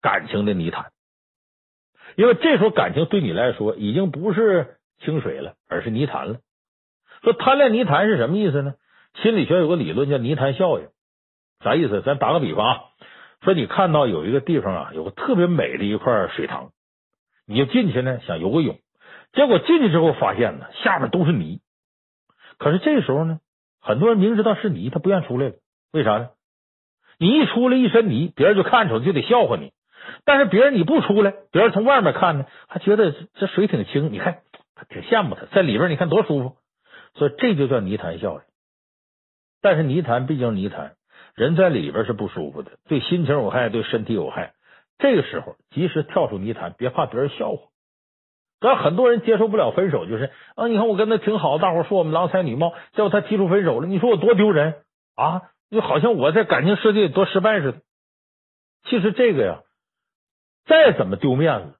[0.01, 0.91] 感情的泥潭，
[2.15, 4.75] 因为这时候感情对你来说已经不是。
[5.01, 6.39] 清水了，而是泥潭了。
[7.23, 8.73] 说贪恋泥潭是什么意思呢？
[9.23, 10.89] 心理学有个理论叫泥潭效应，
[11.63, 12.01] 啥意思？
[12.01, 12.81] 咱打个比方啊，
[13.41, 16.73] 说你看到有一个地方啊，有个特别美的一块水塘，
[17.47, 18.77] 你就进去呢，想游个泳，
[19.31, 21.61] 结果进去之后发现呢，下面都是泥。
[22.57, 23.39] 可是这时候呢，
[23.79, 25.55] 很多人明知道是泥，他不愿出来了。
[25.93, 26.31] 为啥呢？
[27.17, 29.71] 你一出来一身泥，别人就看出来，就得笑话你。
[30.25, 34.11] 但是别人你不出来，别人从外面看呢，还觉得这水挺清。
[34.11, 34.39] 你看。
[34.87, 36.55] 挺羡慕他，在里边你看多舒服，
[37.13, 38.41] 所以这就叫泥潭效应。
[39.61, 40.93] 但是泥潭毕竟泥潭，
[41.35, 44.53] 人在里边是不舒服的，对心情有害，对身体有害。
[44.97, 47.57] 这个时候及时跳出泥潭，别怕别人笑话。
[48.61, 54.75] 但很多人接受不了分手，就是啊，你看我跟他挺好，大伙说我们郎才女貌，结果他提出分手了，你说我多丢人
[55.15, 55.41] 啊！
[55.69, 57.81] 就好像我在感情世界多失败似的。
[58.85, 59.59] 其实这个呀，
[60.65, 61.75] 再怎么丢面子。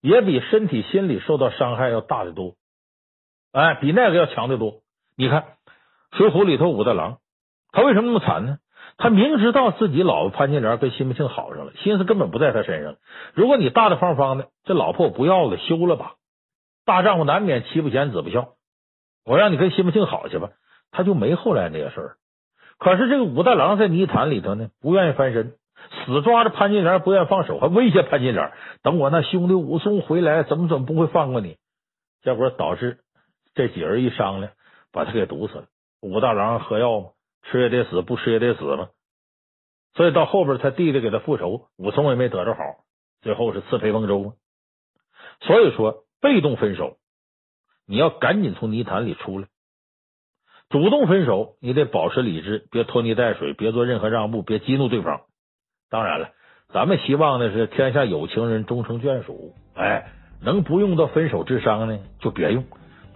[0.00, 2.56] 也比身体、心理受到伤害要大得多，
[3.52, 4.82] 哎，比那个要强得多。
[5.16, 5.42] 你看
[6.18, 7.20] 《水浒》里头武大郎，
[7.72, 8.58] 他为什么那么惨呢？
[8.98, 12.96] 他明知道自己老婆潘金莲跟西门庆好上了，心思根本不在他身上。
[13.32, 16.16] 如果你大大方方的，这老婆我不要了，休了吧。
[16.84, 18.56] 大丈夫难免妻不贤，子不孝。
[19.24, 20.50] 我让你跟西门庆好去吧，
[20.90, 22.16] 他就没后来那个事儿。
[22.78, 25.54] 可是这个武大郎在泥潭里头呢，不愿意翻身。
[25.90, 31.56] 死抓着潘金莲不愿放手，还威胁潘金莲：“等我那兄弟武松回来，怎么怎么不会放过你？”
[32.22, 32.98] 结果导致
[33.54, 34.52] 这几人一商量，
[34.92, 35.66] 把他给毒死了。
[36.00, 37.10] 武大郎喝药嘛，
[37.42, 38.88] 吃也得死，不吃也得死嘛。
[39.94, 42.60] 所以到后边他弟弟给他复仇，武松也没得着好，
[43.22, 44.34] 最后是刺沛丰州。
[45.40, 46.96] 所以说，被动分手，
[47.86, 49.46] 你要赶紧从泥潭里出来；
[50.68, 55.22] 主动分手，你得保持理智，别拖泥带水，别做任何让步，别激怒对方。
[55.94, 56.30] 当然了，
[56.72, 59.54] 咱们希望的是天下有情人终成眷属。
[59.76, 60.06] 哎，
[60.42, 62.64] 能不用到分手之伤呢，就别用。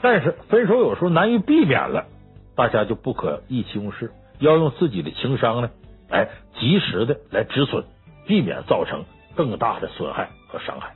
[0.01, 2.07] 但是分手有时候难以避免了，
[2.55, 5.71] 大家就不可意气用事，要用自己的情商呢，
[6.09, 6.29] 哎，
[6.61, 7.83] 及时的来止损，
[8.29, 9.03] 避免造成
[9.35, 10.95] 更大的损害和伤害。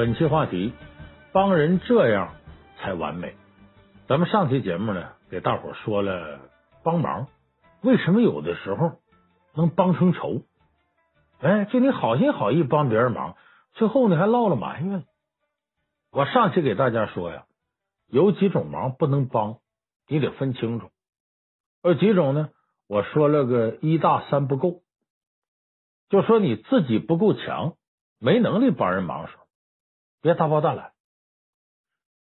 [0.00, 0.72] 本期话题：
[1.30, 2.32] 帮人这样
[2.78, 3.34] 才完美。
[4.08, 6.40] 咱们上期节目呢，给大伙说了
[6.82, 7.28] 帮忙
[7.82, 8.92] 为什么有的时候
[9.54, 10.40] 能帮成仇。
[11.40, 13.36] 哎，就你好心好意帮别人忙，
[13.74, 15.04] 最后呢还落了埋怨。
[16.10, 17.44] 我上期给大家说呀，
[18.06, 19.58] 有几种忙不能帮，
[20.08, 20.88] 你得分清楚。
[21.82, 22.48] 有几种呢？
[22.88, 24.80] 我说了个一大三不够，
[26.08, 27.74] 就说你自己不够强，
[28.18, 29.34] 没能力帮人忙时，
[30.20, 30.92] 别大包大揽。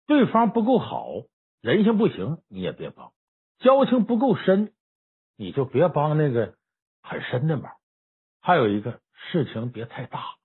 [0.07, 1.09] 对方不够好，
[1.61, 3.13] 人性不行，你也别帮。
[3.59, 4.73] 交情不够深，
[5.37, 6.55] 你就别帮那个
[7.03, 7.73] 很深的忙。
[8.41, 9.01] 还有一个。
[9.33, 10.37] 事情别太大，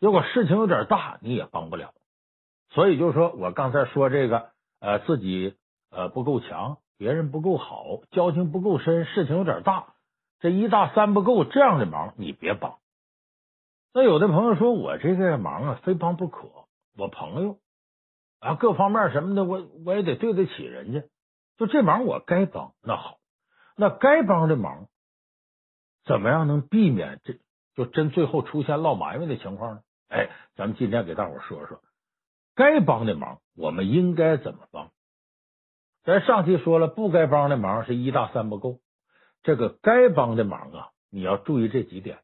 [0.00, 1.92] 如果事情有点大，你也帮不了。
[2.70, 5.54] 所以就是说我刚才说这个，呃，自己
[5.90, 9.94] 呃不够强，别人不够好，交情不够深，事情有点大，
[10.40, 12.78] 这一大三不够，这样的忙你别帮。
[13.96, 16.50] 那有的朋友说我这个忙啊，非帮不可。
[16.98, 17.58] 我朋友
[18.40, 21.04] 啊，各方面什么的，我我也得对得起人家。
[21.56, 23.16] 就这忙我该帮，那好，
[23.74, 24.88] 那该帮的忙，
[26.04, 27.38] 怎么样能避免这？
[27.74, 29.80] 就真最后出现落埋怨的情况呢？
[30.10, 31.80] 哎，咱们今天给大伙说说，
[32.54, 34.90] 该帮的忙我们应该怎么帮。
[36.04, 38.78] 咱上期说了，不该帮的忙是一大三不够，
[39.42, 42.18] 这个该帮的忙啊，你要注意这几点，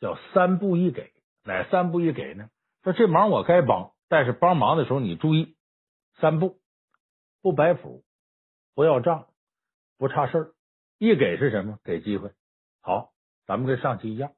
[0.00, 1.12] 叫三不一给。
[1.44, 2.50] 哪三不一给呢？
[2.82, 5.56] 说这忙我该帮，但是帮忙的时候你注意
[6.18, 6.58] 三不：
[7.40, 8.04] 不摆谱，
[8.74, 9.28] 不要账，
[9.96, 10.52] 不差事儿。
[10.98, 11.78] 一给是什么？
[11.84, 12.32] 给机会。
[12.80, 13.12] 好，
[13.46, 14.32] 咱们跟上期一样。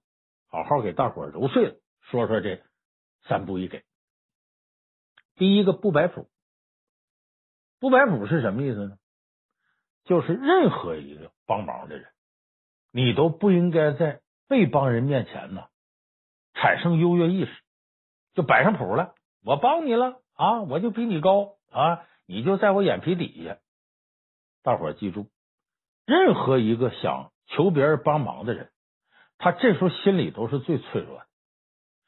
[0.48, 2.62] 好好给大伙揉碎了说说这
[3.22, 3.84] 三不一给。
[5.34, 6.28] 第一个不摆谱，
[7.78, 8.98] 不摆谱是什么意思呢？
[10.04, 12.10] 就是任何一个帮忙的人，
[12.90, 15.66] 你都不应该在被帮人面前呢
[16.54, 17.52] 产生优越意识，
[18.34, 19.14] 就摆上谱了。
[19.44, 23.58] 我帮你了啊，我就比你高啊，你就在我眼皮底下。
[24.62, 25.28] 大伙记住，
[26.04, 28.70] 任何一个想求别人帮忙的人。
[29.38, 31.26] 他这时候心里都是最脆弱的，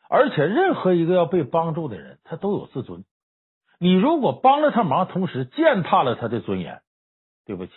[0.08, 3.04] 而且任何一个要被帮助的人，他都有自尊。
[3.78, 6.82] 你如果帮了他忙，同时践踏了他的尊严，
[7.46, 7.72] 对不起，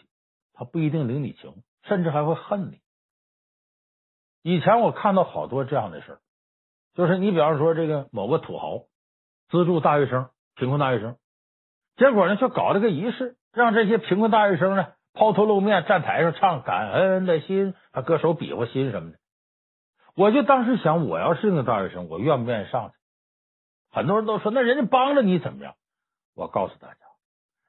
[0.54, 2.82] 他不一定领你情，甚至还会恨你。
[4.44, 6.20] 以前我看到好多这样的事儿，
[6.94, 8.84] 就是你比方说这个某个土豪
[9.50, 11.16] 资助大学生、贫困大学生，
[11.96, 19.18] 结果呢就搞了个仪式，让这些贫困大学生呢抛头露面站台上唱感恩的心，啊，歌手比划心什么的。
[20.16, 22.96] 我就当时想，我要是那个大学生，我愿不愿意上去？
[23.92, 25.76] 很多人都说，那人家帮了你怎么样？
[26.36, 27.00] 我告诉大家，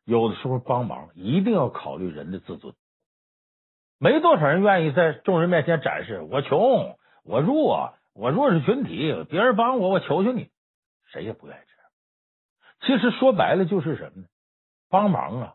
[0.04, 2.74] 有的时候帮忙一定要考虑人的自尊。
[4.04, 10.50] 没多少人愿意在众人面前展示我穷、我弱、我弱势群体，别人帮我，我求求你，
[11.06, 12.98] 谁也不愿意这样。
[12.98, 14.26] 其实说白了就是什么呢？
[14.90, 15.54] 帮忙啊，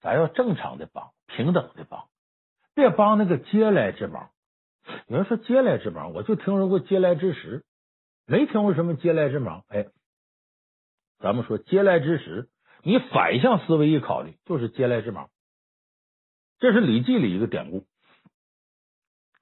[0.00, 2.08] 咱要正常的帮，平等的帮，
[2.74, 4.30] 别帮那个嗟来之忙。
[5.06, 7.64] 有人说嗟来之忙，我就听说过嗟来之食，
[8.26, 9.62] 没听过什么嗟来之忙。
[9.68, 9.86] 哎，
[11.20, 12.48] 咱们说嗟来之食，
[12.82, 15.30] 你反向思维一考虑，就是嗟来之忙。
[16.60, 17.80] 这是《礼记》里一个典故，《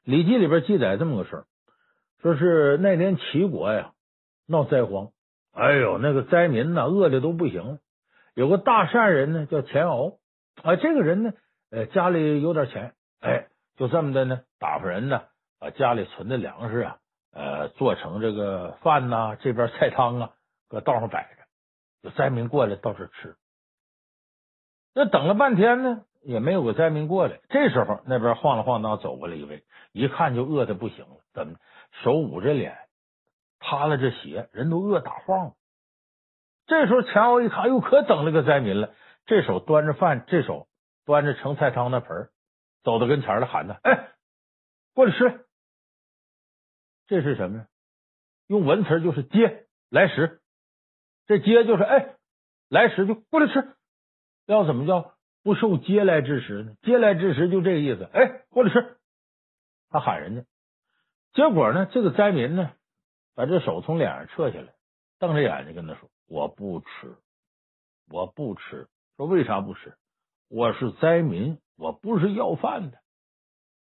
[0.05, 1.45] 礼记》里边记载这么个事儿，
[2.23, 3.93] 说是那年齐国呀
[4.47, 5.11] 闹灾荒，
[5.53, 7.79] 哎呦，那个灾民呐饿的都不行了。
[8.35, 10.19] 有个大善人呢叫钱敖，
[10.63, 11.33] 啊，这个人呢，
[11.71, 15.25] 呃，家里有点钱，哎，就这么的呢，打发人呢。
[15.61, 16.99] 把家里存的粮食啊，
[17.33, 20.31] 呃，做成这个饭呐、这边菜汤啊，
[20.69, 21.43] 搁道上摆着，
[22.03, 23.35] 有灾民过来到这吃。
[24.95, 27.41] 那等了半天呢，也没有个灾民过来。
[27.49, 31.57] 这时候那边晃了晃荡走过来一位，一看就饿的不行了，怎么
[32.03, 32.77] 手捂着脸，
[33.59, 35.53] 趴了这鞋，人都饿打晃了。
[36.67, 38.95] 这时候前后一看，哎呦，可等了个灾民了，
[39.27, 40.69] 这手端着饭，这手
[41.05, 42.29] 端着盛菜汤的盆，
[42.83, 44.11] 走到跟前来喊他：“哎，
[44.95, 45.47] 过来吃。”
[47.09, 47.67] 这是什么呀？
[48.49, 50.43] 用文词就是接来食，
[51.27, 52.17] 这接就是哎
[52.69, 53.77] 来食就过来吃，
[54.47, 55.15] 要怎么叫
[55.49, 56.75] 不受嗟来之食呢？
[56.83, 58.99] 嗟来之食就这个意思，哎过来吃，
[59.89, 60.45] 他喊人家，
[61.33, 62.73] 结果呢这个灾民呢
[63.35, 64.75] 把这手从脸上撤下来，
[65.19, 67.17] 瞪着眼睛跟他说：“我不吃，
[68.11, 69.95] 我不吃。”说为啥不吃？
[70.51, 72.99] 我是灾民，我不是要饭的，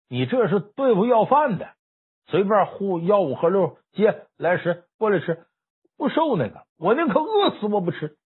[0.09, 1.75] 你这是对付要饭的。
[2.27, 5.47] 随便呼吆五喝六接来食过来吃，
[5.97, 8.17] 不受那个，我宁可饿死我不吃。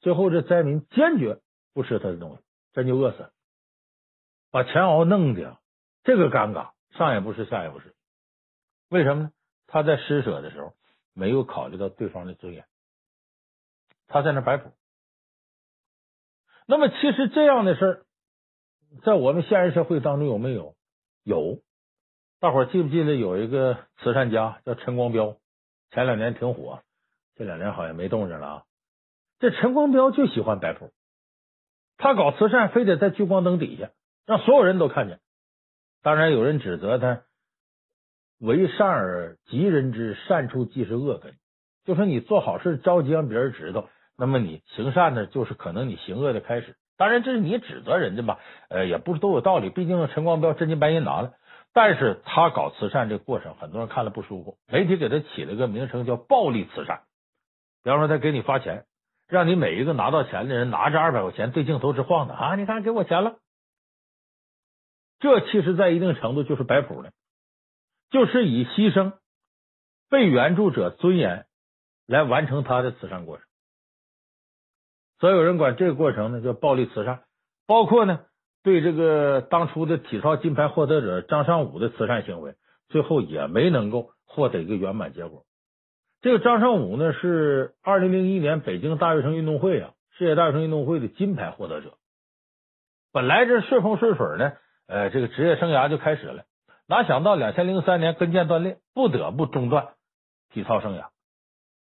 [0.00, 1.38] 最后这灾民坚决
[1.74, 2.45] 不吃他的东西，
[2.76, 3.32] 真就饿死了，
[4.50, 5.56] 把钱敖弄的
[6.04, 7.96] 这个尴尬，上也不是下也不是。
[8.90, 9.32] 为什么呢？
[9.66, 10.74] 他在施舍的时候
[11.14, 12.66] 没有考虑到对方的尊严，
[14.08, 14.74] 他在那摆谱。
[16.66, 18.06] 那么，其实这样的事儿，
[19.02, 20.76] 在我们现实社会当中有没有？
[21.22, 21.62] 有。
[22.40, 25.38] 大伙儿记不记得有一个慈善家叫陈光标？
[25.92, 26.82] 前两年挺火，
[27.36, 28.64] 这两年好像没动静了啊。
[29.38, 30.92] 这陈光标就喜欢摆谱，
[31.98, 33.90] 他搞慈善非得在聚光灯底下，
[34.26, 35.20] 让所有人都看见。
[36.02, 37.22] 当然有人指责他
[38.38, 41.34] 为善而急人之善处即是恶根，
[41.84, 46.76] 就说你做好事着急让别人知道，那么你行善呢，就是可能你行恶的开始。
[46.98, 49.70] 当然这是你指责人家吧，呃，也不是都有道理。
[49.70, 51.32] 毕竟陈光标真金白银拿了，
[51.74, 54.56] 但是他搞慈善这个过程，很多人看了不舒服。
[54.66, 57.02] 媒体给他起了个名称叫暴力慈善。
[57.82, 58.84] 比方说他给你发钱，
[59.28, 62.54] 让你每一个拿到钱的人拿着二百块钱对镜头直晃的啊！
[62.54, 63.38] 你看给我钱了。
[65.18, 67.12] 这其实，在一定程度就是摆谱的，
[68.10, 69.14] 就是以牺牲
[70.10, 71.46] 被援助者尊严
[72.06, 73.46] 来完成他的慈善过程。
[75.18, 77.24] 所以有人管这个过程呢叫暴力慈善，
[77.66, 78.26] 包括呢
[78.62, 82.54] 对这个当初的体操金牌获得者张尚武的慈善行为，
[82.90, 85.45] 最后也没能够获得一个圆满结果。
[86.26, 91.92] 这个张尚武呢是二零零一年北京大学生运动会啊，世界大学生运动会的金牌获得者，
[93.12, 94.54] 本来这顺风顺水呢。
[94.88, 96.42] 呃，这个职业生涯就开始了，
[96.88, 99.90] 哪想到两千零三年跟腱断裂，不得不中断
[100.52, 101.10] 体操生涯。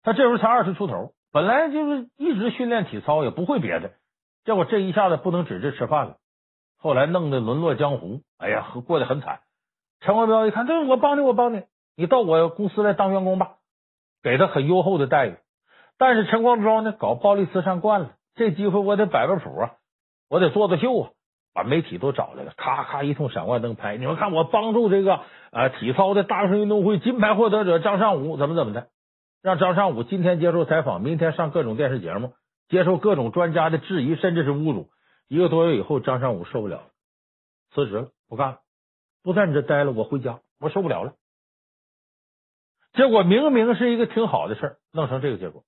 [0.04, 3.93] 他这时候才二十出头，本来就是一直训练体操，也不会别的，
[4.45, 6.17] 结果这一下子不能指着吃饭了，
[6.78, 9.39] 后来弄得沦落江湖，哎呀，过得很惨。
[10.02, 11.63] 陈光标一看，这我帮你，我帮你，
[11.95, 13.56] 你到我公司来当员工吧，
[14.23, 15.36] 给他很优厚的待遇。
[15.97, 19.71] 但是陈光标呢，搞暴力慈善惯了，这机会我得摆摆谱啊，
[20.30, 21.10] 我得做做秀啊。
[21.53, 23.97] 把媒体都找来了，咔咔一通闪光灯拍。
[23.97, 28.89] 你们看，我帮助这个呃体操的大学生运动会金牌获得者张尚武怎么怎么的，
[29.41, 32.34] 让张尚武今天接受采访，明天上各种电视节目，
[32.69, 34.89] 接受各种专家的质疑，甚至是侮辱。
[35.27, 36.84] 一个多月以后，张尚武受不了了，
[37.73, 38.60] 辞职了，不干了，
[39.23, 41.13] 不在你这待了，我回家，我受不了了。
[42.97, 45.63] 结果明明是一个挺好的事儿，弄成这个结果。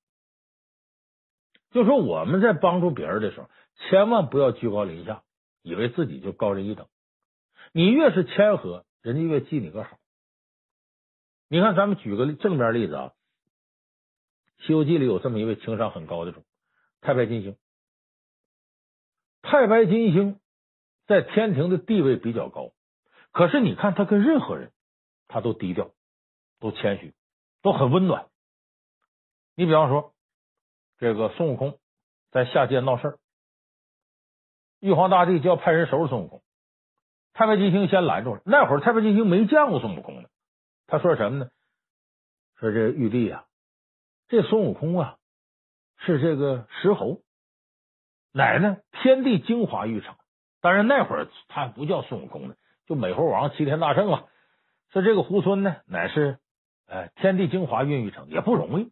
[1.72, 5.24] 就说我们在帮助别人的时候，千万不要居高临下。
[5.62, 6.88] 以为自己就高人一等，
[7.74, 9.98] 你越是谦和，人家越记你个好。
[11.50, 13.12] 你看，咱们举个正面例子啊，
[14.66, 16.46] 《西游记》里有这么一位情商很高的主，
[17.02, 17.58] 太白金星。
[19.42, 20.40] 太白金星
[21.08, 22.72] 在天庭的地位比较高，
[23.34, 24.72] 可是你看他跟任何人，
[25.28, 25.92] 他都低调，
[26.62, 27.14] 都谦虚，
[27.62, 28.28] 都很温暖。
[29.56, 30.14] 你比方说，
[30.98, 31.80] 这个孙悟空
[32.32, 33.20] 在下界闹事儿。
[34.80, 36.42] 玉皇大帝就要派人收拾孙悟空，
[37.34, 38.42] 太白金星先拦住了。
[38.46, 40.30] 那会儿太白金星没见过孙悟空呢，
[40.88, 41.50] 他说什么呢？
[42.56, 43.46] 说这玉帝啊，
[44.30, 45.18] 这孙悟空啊
[45.98, 47.22] 是这个石猴，
[48.32, 50.16] 乃呢天地精华育成。
[50.62, 54.26] 当然那会儿他不叫孙悟空呢，就美猴王齐天大圣啊。
[54.92, 56.40] 说这个猢狲呢，乃是
[56.90, 58.92] 哎天地精华孕育成，也不容易。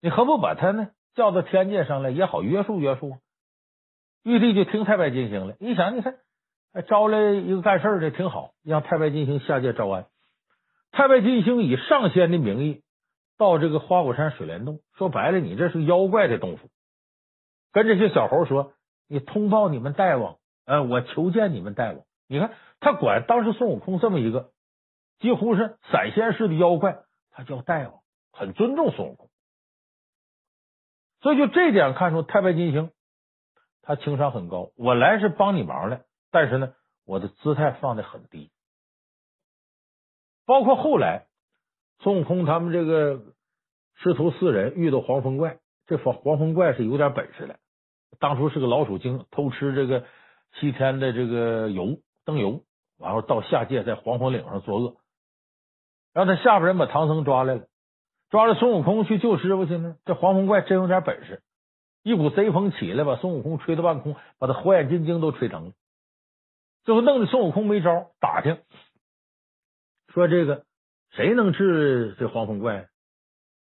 [0.00, 3.18] 你何不把他呢叫到天界上来，也好约束约束。
[4.24, 6.16] 玉帝就听太白金星了，一想，你看，
[6.88, 10.06] 招来一个干事的挺好，让太白金星下界招安。
[10.92, 12.82] 太白金星以上仙的名义
[13.36, 16.68] 到这个花果山水帘洞，说白了，你这是妖怪的洞府，
[17.72, 18.72] 跟这些小猴说，
[19.08, 22.02] 你通报你们大王，呃，我求见你们大王。
[22.28, 24.51] 你看，他管当时孙悟空这么一个
[25.18, 28.00] 几乎是散仙式的妖怪，他叫大王，
[28.32, 29.30] 很尊重孙悟空。
[31.20, 32.90] 所以就这点看出太白金星。
[33.84, 36.72] 他情商很高，我来是帮你忙来，但是呢，
[37.04, 38.52] 我的姿态放的很低。
[40.46, 41.26] 包括后来
[41.98, 43.22] 孙悟空他们这个
[43.94, 47.58] 师徒四人遇到黄风怪，这黄黄风怪是有点本事的，
[48.20, 50.06] 当初是个老鼠精，偷吃这个
[50.60, 52.62] 西天的这个油灯油，
[52.98, 54.96] 然后到下界在黄风岭上作恶，
[56.12, 57.66] 让他下边人把唐僧抓来了，
[58.30, 59.96] 抓了孙悟空去救师傅去呢。
[60.04, 61.42] 这黄风怪真有点本事。
[62.02, 65.72] 一股贼风起来，把孙悟空吹到半空，把他火眼金睛都吹疼了。
[66.84, 68.58] 最后弄得孙悟空没招，打听
[70.08, 70.64] 说这个
[71.10, 72.88] 谁能治这黄风怪？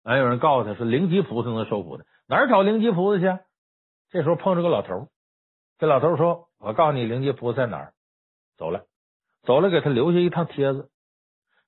[0.04, 3.44] 哎，有人告诉他说灵吉菩萨能收服的，哪儿找灵吉菩萨去？
[4.10, 5.08] 这时候碰着个老头，
[5.78, 7.94] 这老头说：“我告诉你，灵吉菩萨在哪儿？”
[8.58, 8.86] 走了，
[9.44, 10.90] 走了，给他留下一趟帖子。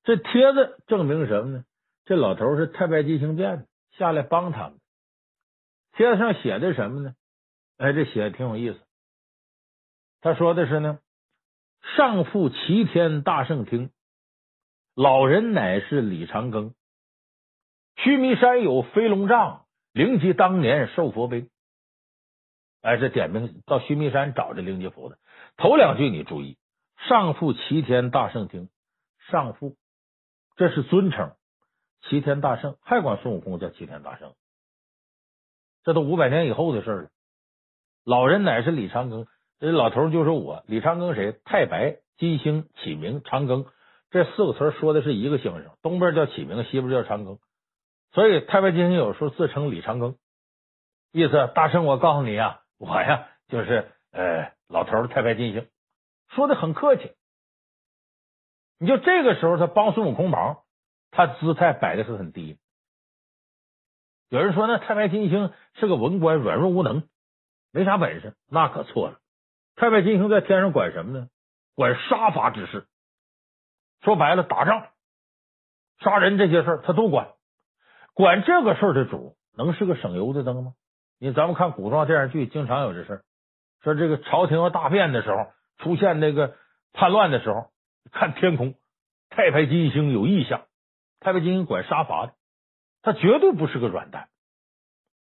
[0.04, 1.66] 这帖子证明什么呢？
[2.06, 4.80] 这老头是太白金星变的，下来帮他们。
[5.94, 7.16] 帖子上写的什么呢？
[7.78, 8.80] 哎，这写的挺有意思。
[10.22, 11.00] 他说的是呢，
[11.96, 13.92] 上复齐天大圣听，
[14.96, 16.74] 老人乃是李长庚。
[17.96, 21.48] 须弥山有飞龙杖，灵吉当年受佛碑。
[22.82, 25.18] 哎，这点名到须弥山找这灵吉菩萨。
[25.56, 26.58] 头两句你注意，
[27.08, 28.70] 上复齐天大圣听，
[29.32, 29.78] 上复
[30.56, 31.34] 这是尊称，
[32.02, 34.36] 齐天大圣还管孙悟空叫齐天大圣，
[35.84, 37.10] 这都五百年以后的事了。
[38.06, 39.26] 老人乃是李长庚，
[39.60, 40.64] 这老头就是我。
[40.68, 41.40] 李长庚谁？
[41.44, 43.66] 太白金星启明长庚，
[44.12, 47.40] 这四个词说的是一个星星，东边叫启明，西边叫长庚。
[48.12, 50.18] 所以太白金星有时候自称李长庚，
[51.12, 55.68] 意思大圣，我告诉你啊，我呀就是呃老头太白金星，
[56.30, 57.12] 说的很客气。
[58.84, 60.58] 你就这个时候他帮孙悟空忙，
[61.10, 62.58] 他姿态摆的是很低。
[64.28, 67.08] 有人说那太白金星是个文官，软弱无能。
[67.72, 69.20] 没啥本事，那可错了。
[69.78, 71.30] 太白金星在天上管什么呢？
[71.76, 72.86] 管杀伐之事。
[74.02, 74.88] 说白了，打仗、
[76.02, 77.30] 杀人这些事儿他都管。
[78.14, 80.74] 管这个事儿的主，能是个省油的灯吗？
[81.20, 83.24] 你咱们看古装电视剧，经常有这事儿。
[83.82, 86.58] 说这个朝廷要大变的时候，出现那个
[86.92, 87.70] 叛乱的时候，
[88.12, 88.76] 看天空，
[89.30, 90.66] 太白金星有异象。
[91.20, 92.34] 太白金星管杀伐的，
[93.02, 94.30] 他绝对不是个软蛋。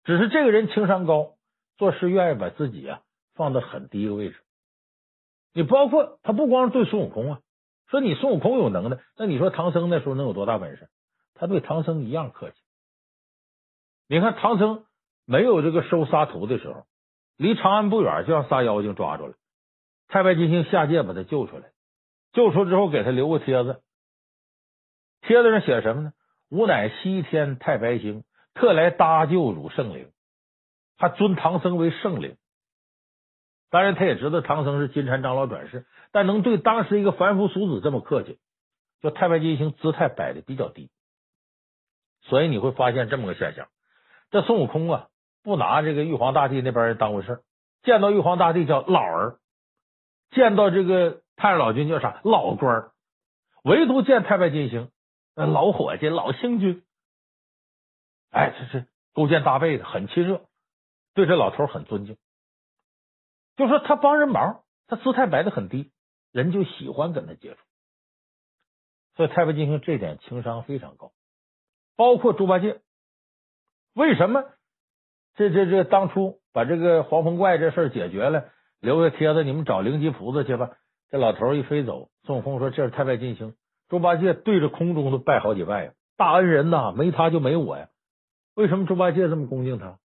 [0.05, 1.35] 只是这个人情商高。
[1.77, 3.03] 做事愿意把自己啊
[3.37, 4.43] 放到很低一个位置，
[5.53, 7.41] 你包括他不光是对孙悟空啊，
[7.87, 10.89] 说你孙悟空有能耐，那你说唐僧那时候能有多大本事？
[11.35, 12.57] 他对唐僧一样客气。
[14.09, 14.87] 你看唐僧
[15.25, 16.85] 没有这个收仨徒的时候，
[17.37, 19.35] 离长安不远就让仨妖精抓住了，
[20.09, 21.71] 太白金星下界把他救出来，
[22.33, 23.83] 救出之后给他留个帖子，
[25.23, 26.13] 帖子上写什么呢？
[26.51, 28.25] 吾乃西天太白星，
[28.55, 30.11] 特来搭救汝圣灵。
[31.01, 32.37] 还尊唐僧为圣灵，
[33.71, 38.41] 当然他也知道唐僧是金蝉长老转世，但能对当时一个凡夫俗子这么客气，
[39.01, 40.91] 就太白金星姿态摆的比较低，
[42.23, 43.69] 所以你会发现这么个现象：
[44.33, 45.07] 这孙悟空啊，
[45.45, 47.43] 不拿这个玉皇大帝那边人当回事，
[47.85, 49.39] 见到玉皇大帝叫老儿，
[50.33, 52.91] 见到这个太上老君叫啥老官，
[53.63, 54.91] 唯独见太白金星
[55.35, 56.83] 老伙计、老星君，
[58.31, 60.43] 哎，这是勾肩搭背的，很亲热。
[61.15, 62.17] 对这老头很尊敬，
[63.57, 65.91] 就说他帮人忙，他姿态摆的很低，
[66.33, 67.61] 人就喜欢跟他接触。
[69.17, 71.13] 所以太白金星这点情商非常高，
[71.97, 72.81] 包括猪八戒，
[73.95, 74.45] 为什么
[75.35, 80.77] 这这这当初把这个黄风怪这事解决了，留下帖子，你们找灵吉菩萨去吧。
[81.11, 83.55] 这老头一飞走，孙悟空说这是太白金星，
[83.89, 87.89] 猪八戒对着空中都拜好几拜呀，大恩人呐，没他就没我呀。
[88.55, 89.99] 为什么猪八戒这么恭敬他？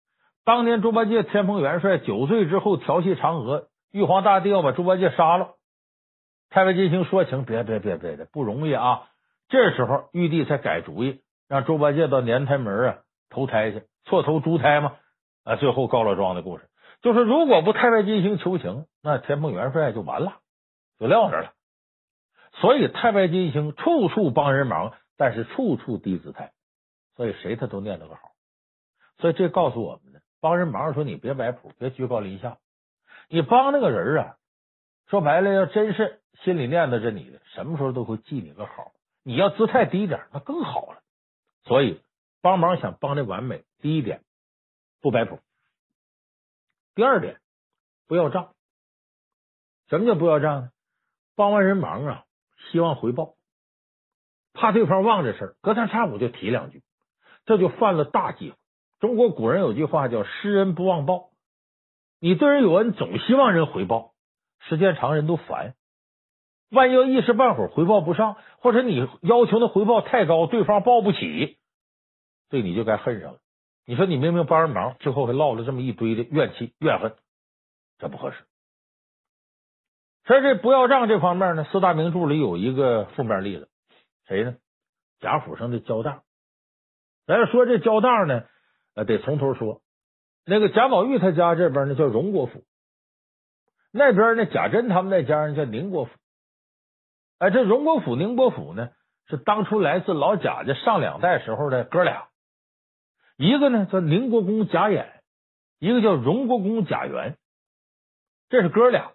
[0.44, 5.56] 当年猪八戒天蓬元帅酒醉之后调戏嫦娥，玉皇大帝要把猪八戒杀了。
[6.50, 9.04] 太白金星说情，别别别别的，不容易啊！
[9.50, 12.98] 这时候玉帝才改主意，让猪八戒到年胎门啊
[13.30, 14.94] 投胎去，错投猪胎嘛。
[15.44, 16.66] 啊，最后告老庄的故事
[17.02, 20.34] 就是，如果不太白金星求情，那天蓬元帅就完了，
[21.02, 21.54] 就撂那了。
[22.54, 26.54] 所以太白金星处处帮人忙，但是处处低姿态，
[27.16, 28.32] 所以谁他都念叨个好。
[29.18, 30.20] 所以这告诉我们呢。
[30.40, 32.58] 帮人忙，说你别摆谱，别居高临下。
[33.30, 34.38] 你帮那个人啊，
[35.08, 38.92] 说白了，要真是心里念叨着你的，什么时候都会记你个好。
[39.24, 41.04] 你要姿态低点，那更好了。
[41.64, 42.02] 所以
[42.42, 44.24] 帮忙想帮的完美，第一点
[45.00, 45.40] 不摆谱，
[46.96, 47.40] 第二点
[48.08, 48.56] 不要账。
[49.90, 50.72] 什么叫不要账呢？
[51.36, 52.24] 帮完人忙啊，
[52.72, 53.36] 希望回报，
[54.54, 56.84] 怕对方忘这事儿，隔三差五就提两句，
[57.46, 58.54] 这就犯了大忌。
[59.00, 61.30] 中国古人有句话叫“施恩不忘报”，
[62.22, 64.14] 你对人有恩，总希望人回报，
[64.60, 65.74] 时间长人都烦。
[66.70, 71.58] 万一一时半会儿回报不上，或者你要求的回报太高，对方报不起，
[72.50, 73.40] 对你就该恨上了。
[73.86, 77.16] 你说你明明帮人忙，最后还落了这么一堆的怨气怨恨，
[77.98, 78.38] 这不合适。
[80.26, 83.70] 在这不要账这方面呢，四大名著里有一个负面例子，
[84.28, 84.56] 谁呢？
[85.20, 86.24] 贾府上的焦大。
[87.26, 88.44] 咱说这焦大呢。
[88.94, 89.82] 呃，得从头说。
[90.46, 92.66] 那个贾宝玉他家这边呢叫荣国府，
[93.92, 96.12] 那边呢贾珍他们那家人叫宁国府。
[97.38, 98.90] 哎，这荣国府、宁国府呢
[99.28, 102.28] 是当初来自老贾家上两代时候的哥俩，
[103.38, 105.24] 一个呢叫宁国公贾演，
[105.80, 107.38] 一个叫荣国公贾元，
[108.50, 109.14] 这是哥俩。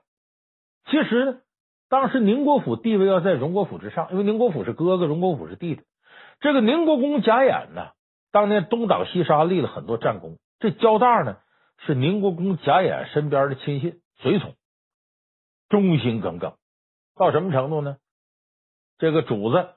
[0.86, 1.38] 其实呢，
[1.88, 5.82] 当时宁国府地位要在荣国府之上，因为宁国府是哥哥，荣国府是弟弟。
[6.40, 7.90] 这个宁国公贾演呢。
[8.32, 10.36] 当年东挡西杀，立了很多战功。
[10.58, 11.38] 这焦大呢，
[11.78, 14.56] 是宁国公贾演身边的亲信随从，
[15.70, 16.54] 忠心耿耿。
[17.14, 17.96] 到什么程度呢？
[18.98, 19.70] 这个主子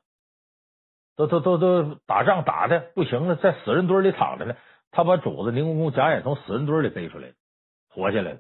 [1.16, 4.58] 都都都都打仗打的不行了，在死人堆里躺着呢。
[4.92, 7.32] 他把主子宁国公贾演从死人堆里背出来，
[7.90, 8.40] 活下来了。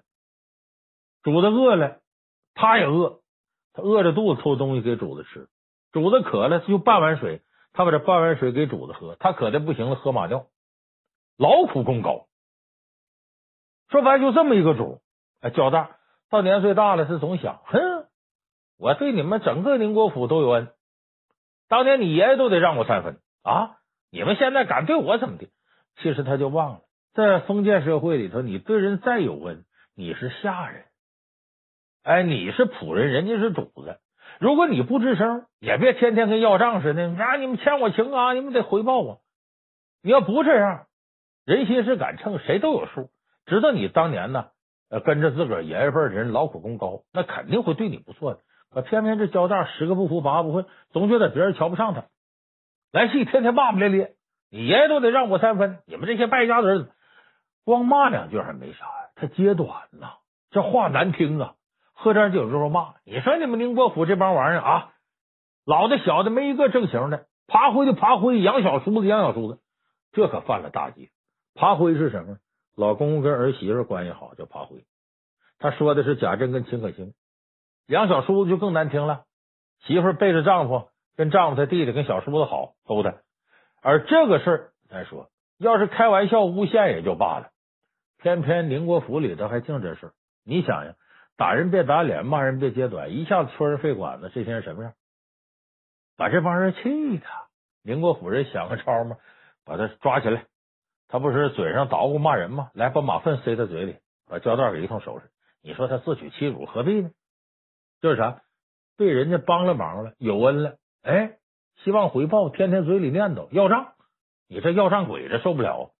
[1.23, 1.99] 主子饿了，
[2.53, 3.21] 他也饿，
[3.73, 5.47] 他饿着肚子偷东西给主子吃。
[5.91, 7.41] 主子渴了，就半碗水，
[7.73, 10.45] 他把这半碗水给主子喝，他渴的不行了，喝马尿，
[11.37, 12.27] 劳苦功高。
[13.89, 15.01] 说白就这么一个主，
[15.41, 15.97] 哎，焦大
[16.29, 18.05] 到年岁大了，是总想，哼，
[18.77, 20.71] 我对你们整个宁国府都有恩，
[21.67, 23.77] 当年你爷爷都得让我三分啊，
[24.11, 25.47] 你们现在敢对我怎么的？
[25.97, 26.81] 其实他就忘了，
[27.13, 30.85] 在封建社会里头，你对人再有恩，你是下人，
[32.09, 33.99] 哎，你是仆人，人家是主子。
[34.39, 37.03] 如果你不吱声，也别天天跟要账似的。
[37.03, 39.21] 啊，你们欠我情啊，你们得回报我。
[40.01, 40.87] 你要不这样，
[41.45, 43.11] 人心是杆秤，谁都有数，
[43.45, 44.47] 知道你当年呢，
[45.05, 48.39] 跟着自个儿爷爷辈的人劳苦功高，那肯定会对你不错的。
[48.71, 52.05] 可偏偏这焦大十个不服八个不会，总觉得别人瞧不上他，
[52.91, 54.15] 来气天天骂骂咧咧。
[54.49, 56.89] 你爷爷都得让我三分，你们这些败家子，
[57.65, 60.13] 光骂两句还没啥呀，他揭短呐，
[60.49, 61.53] 这话难听啊。
[62.01, 64.93] 喝点酒就说骂，你说你们宁国府这帮玩意儿啊，
[65.65, 69.59] 老的小的没一个正形的，爬灰的爬灰，养小叔子养小叔子，
[70.13, 71.09] 这可犯了大忌。
[71.55, 72.37] 爬灰是什么？
[72.77, 74.85] 老公公跟儿媳妇关系好叫爬灰。
[75.59, 77.13] 他说的是贾珍跟秦可卿。
[77.87, 79.25] 养小叔子就更难听了，
[79.83, 80.87] 媳妇背着丈夫
[81.17, 83.15] 跟丈夫他弟弟跟小叔子好勾搭。
[83.81, 85.27] 而这个事儿咱说，
[85.57, 87.49] 要是开玩笑诬陷也就罢了，
[88.21, 90.13] 偏偏宁国府里头还净这事。
[90.45, 90.93] 你想呀。
[91.39, 94.91] 打人别打脸，骂人别揭短，一下子戳人肺管子，这些人什么样？
[96.17, 97.25] 把这帮人气的。
[97.81, 99.15] 宁国府人想个招吗？
[99.63, 100.47] 把他抓起来，
[101.07, 102.71] 他不是嘴上捣鼓骂人吗？
[102.73, 103.95] 来，把马粪塞他嘴里，
[104.27, 105.29] 把胶带给一通收拾。
[105.63, 107.09] 你说他自取其辱，何必呢？
[108.01, 108.41] 就是啥？
[108.97, 111.37] 被人家帮了忙了，有恩了，哎，
[111.85, 113.93] 希望回报，天天嘴里念叨要账。
[114.49, 115.91] 你这要账鬼子受不了。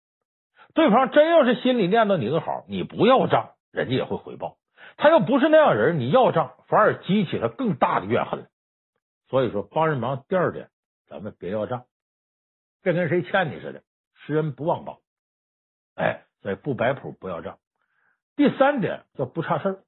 [0.73, 4.57] 对方真要是心里念叨你个好，你不要账，人家也会回报。
[5.01, 8.49] 他要不是那样人，你要账反而激起了更大的怨恨。
[9.29, 10.69] 所以说，帮人忙第二点，
[11.07, 11.85] 咱们别要账，
[12.83, 13.81] 别跟谁欠你似的，
[14.13, 14.99] 施恩不忘报。
[15.95, 17.59] 哎，所以不摆谱，不要账。
[18.35, 19.83] 第三点叫不差事儿。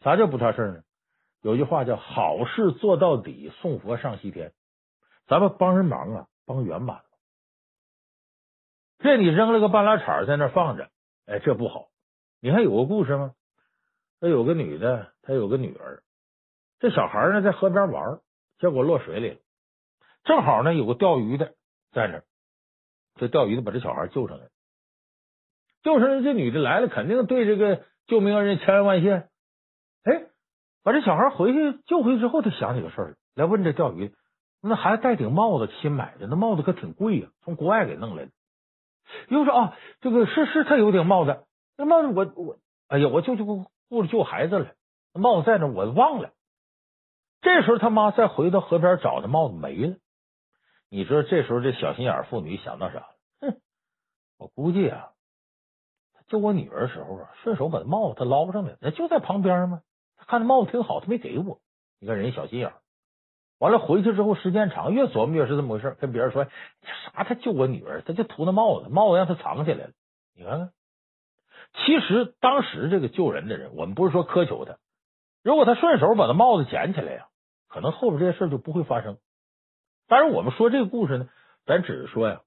[0.00, 0.82] 啥叫不差事儿呢？
[1.40, 4.52] 有句话叫好事做到底，送佛上西天。
[5.26, 7.04] 咱们帮人忙啊，帮圆满了。
[8.98, 10.90] 这你扔了个半拉铲在那放着，
[11.24, 11.88] 哎，这不好。
[12.40, 13.34] 你还有个故事吗？
[14.24, 16.02] 他有个女的，他有个女儿。
[16.78, 18.20] 这小孩呢，在河边玩，
[18.58, 19.36] 结果落水里了。
[20.24, 21.52] 正好呢，有个钓鱼的
[21.92, 22.24] 在那儿，
[23.16, 24.48] 这钓鱼的把这小孩救上来。
[25.82, 29.28] 救上来，这女的来了，肯定对这个救命恩人千恩万谢。
[30.04, 30.24] 哎，
[30.82, 34.14] 把这小孩回去救回去之后，他想起个事儿来，问这钓鱼
[34.64, 38.30] ：“那孩子戴顶帽子，新买的，那帽子可挺贵呀，从国外给弄来的。”
[39.28, 41.44] 又说：“啊，这个是是，他有顶帽子，
[41.76, 42.58] 那帽子我我，
[42.88, 44.74] 哎呀，我就就不。”顾着救孩子了，
[45.12, 46.30] 帽子在那，我忘了。
[47.40, 49.96] 这时候他妈再回到河边找，那帽子没了。
[50.88, 53.16] 你知道这时候这小心眼妇女想到啥了？
[53.40, 53.60] 哼，
[54.38, 55.10] 我估计啊，
[56.28, 59.82] 救我女儿时候啊，顺手把那帽子他捞上来，那就在旁边嘛。
[60.16, 61.60] 他看那帽子挺好，他没给我。
[62.00, 62.72] 你看人小心眼。
[63.58, 65.96] 完了回去之后时间长，越琢磨越是这么回事。
[66.00, 67.24] 跟别人说啥？
[67.24, 69.92] 他救我女儿，他就图那帽子，帽子让他藏起来了。
[70.34, 70.72] 你看看。
[71.74, 74.78] 其实当时这个救人的人，我们不是说苛求他，
[75.42, 77.26] 如果他顺手把他帽子捡起来呀，
[77.68, 79.18] 可能后边这些事就不会发生。
[80.06, 81.28] 当然，我们说这个故事呢，
[81.66, 82.40] 咱只是说呀，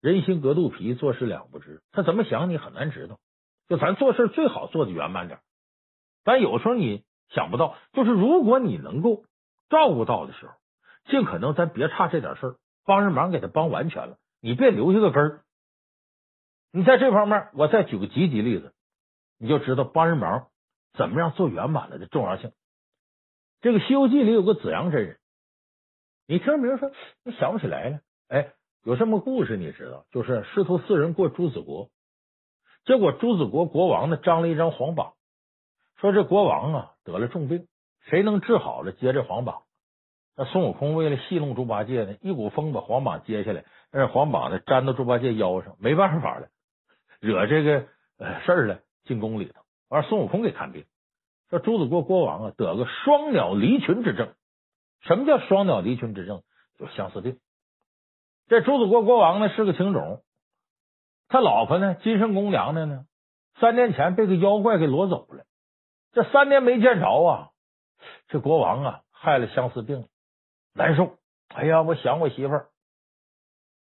[0.00, 1.82] 人心隔肚皮，做事两不知。
[1.90, 3.18] 他怎么想，你很难知道。
[3.68, 5.40] 就咱做事最好做的圆满点，
[6.24, 9.24] 但有时候你想不到，就是如果你能够
[9.70, 10.52] 照顾到的时候，
[11.10, 15.40] 尽可能咱别差这点事儿，帮上忙给他帮完全了，你别留下个根儿。
[16.74, 18.72] 你在这方面，我再举个积极例子，
[19.38, 20.48] 你就知道帮人忙
[20.94, 22.50] 怎么样做圆满了的重要性。
[23.60, 25.18] 这个《西游记》里有个紫阳真人，
[26.26, 26.90] 你听名说，
[27.24, 28.00] 你想不起来了。
[28.28, 28.52] 哎，
[28.84, 30.06] 有这么故事，你知道？
[30.10, 31.90] 就是师徒四人过朱紫国，
[32.86, 35.12] 结果朱紫国国王呢张了一张黄榜，
[36.00, 37.68] 说这国王啊得了重病，
[38.08, 39.64] 谁能治好了接这黄榜。
[40.34, 46.48] 那孙悟空为了戏弄猪八戒呢，一股风把黄榜揭下来，让黄榜呢粘到猪八戒腰上，没办法了。
[47.22, 47.86] 惹这个
[48.18, 50.84] 呃事儿了，进宫里头，完孙悟空给看病，
[51.50, 54.34] 说朱紫国国王啊得个双鸟离群之症。
[55.02, 56.42] 什么叫双鸟离群之症？
[56.80, 57.38] 就相思病。
[58.48, 60.24] 这朱紫国国王呢是个情种，
[61.28, 63.04] 他老婆呢金圣宫娘娘呢，
[63.60, 65.44] 三年前被个妖怪给掳走了，
[66.12, 67.50] 这三年没见着啊，
[68.26, 70.08] 这国王啊害了相思病，
[70.74, 71.18] 难受。
[71.54, 72.66] 哎呀，我想我媳妇儿。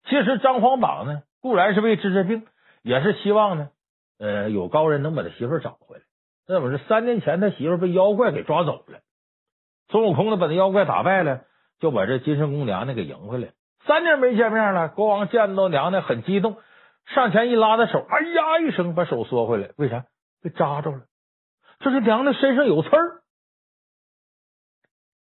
[0.06, 2.48] 其实张皇榜呢固然是为治这病。
[2.88, 3.70] 也是希望呢，
[4.18, 6.04] 呃，有高人能把他媳妇找回来。
[6.48, 9.00] 那怎么是三年前他媳妇被妖怪给抓走了？
[9.90, 11.44] 孙悟空呢，把那妖怪打败了，
[11.80, 13.50] 就把这金圣宫娘娘给迎回来。
[13.86, 16.58] 三年没见面了，国王见到娘娘很激动，
[17.06, 20.06] 上前一拉她手，哎呀一声把手缩回来，为啥？
[20.42, 21.02] 被扎着了。
[21.80, 23.22] 这是娘娘身上有刺儿，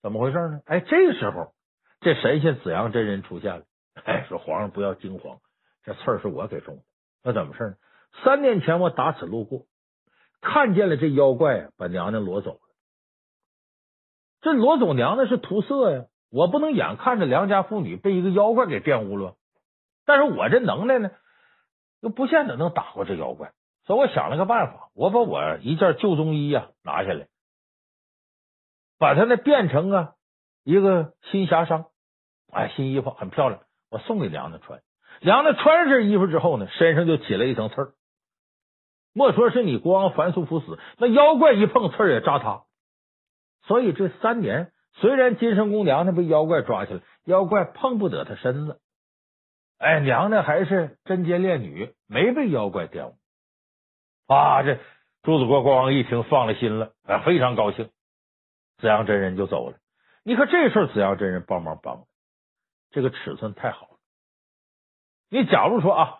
[0.02, 0.60] 怎么回事呢？
[0.64, 1.52] 哎，这时候
[2.00, 3.64] 这神仙紫阳真人出现了，
[4.04, 5.38] 哎，说皇上不要惊慌，
[5.84, 6.82] 这刺儿是我给中的。
[7.22, 7.74] 那怎么事呢？
[8.24, 9.66] 三年前我打此路过，
[10.40, 12.60] 看见了这妖怪，把娘娘攞走了。
[14.40, 19.36] 这罗走娘娘是图色呀，我不能眼看着良家妇女被一个妖怪给玷污了。
[20.06, 21.10] 但是我这能耐呢，
[22.00, 23.52] 又不见得能打过这妖怪。
[23.84, 27.28] 所以我想了个办法，我把我一件旧中衣呀拿下来，
[28.98, 30.14] 把它呢变成啊
[30.64, 31.86] 一个新霞裳，
[32.50, 34.82] 哎，新衣服很漂亮，我送给娘娘穿。
[35.20, 37.92] 娘娘穿上身衣服之后呢，身上就起了一层刺儿。
[39.12, 42.62] 莫说是你国王凡俗赴死，那妖怪一碰刺儿也扎他。
[43.66, 48.80] 所以这三年，虽然金圣宫娘娘被妖怪抓起来，妖怪碰不得她身子。
[49.78, 53.14] 哎，娘娘还是贞洁烈女，没被妖怪玷污。
[54.26, 54.78] 啊，这
[55.22, 57.90] 朱子国国王一听放了心了，啊，非常高兴。
[58.78, 59.76] 紫阳真人就走了。
[60.24, 62.04] 你看这事儿，紫阳真人帮忙帮，
[62.90, 63.89] 这个尺寸太好。
[65.30, 66.18] 你假如说啊，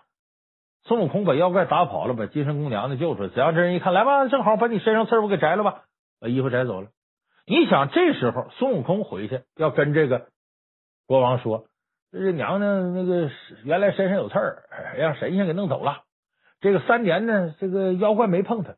[0.85, 5.83] 孙悟空把妖怪打跑了，把金身宫娘娘救出来，紫阳真人一看，来吧，正好把你身上刺儿我给摘了吧，
[6.21, 6.91] 把衣服摘走了。
[7.45, 10.29] 你想这时候孙悟空回去要跟这个
[11.07, 11.67] 国王说，
[12.13, 13.31] 这娘娘那个
[13.65, 14.63] 原来身上有刺儿，
[14.97, 16.05] 让神仙给弄走了。
[16.61, 18.77] 这个三年呢，这个妖怪没碰他。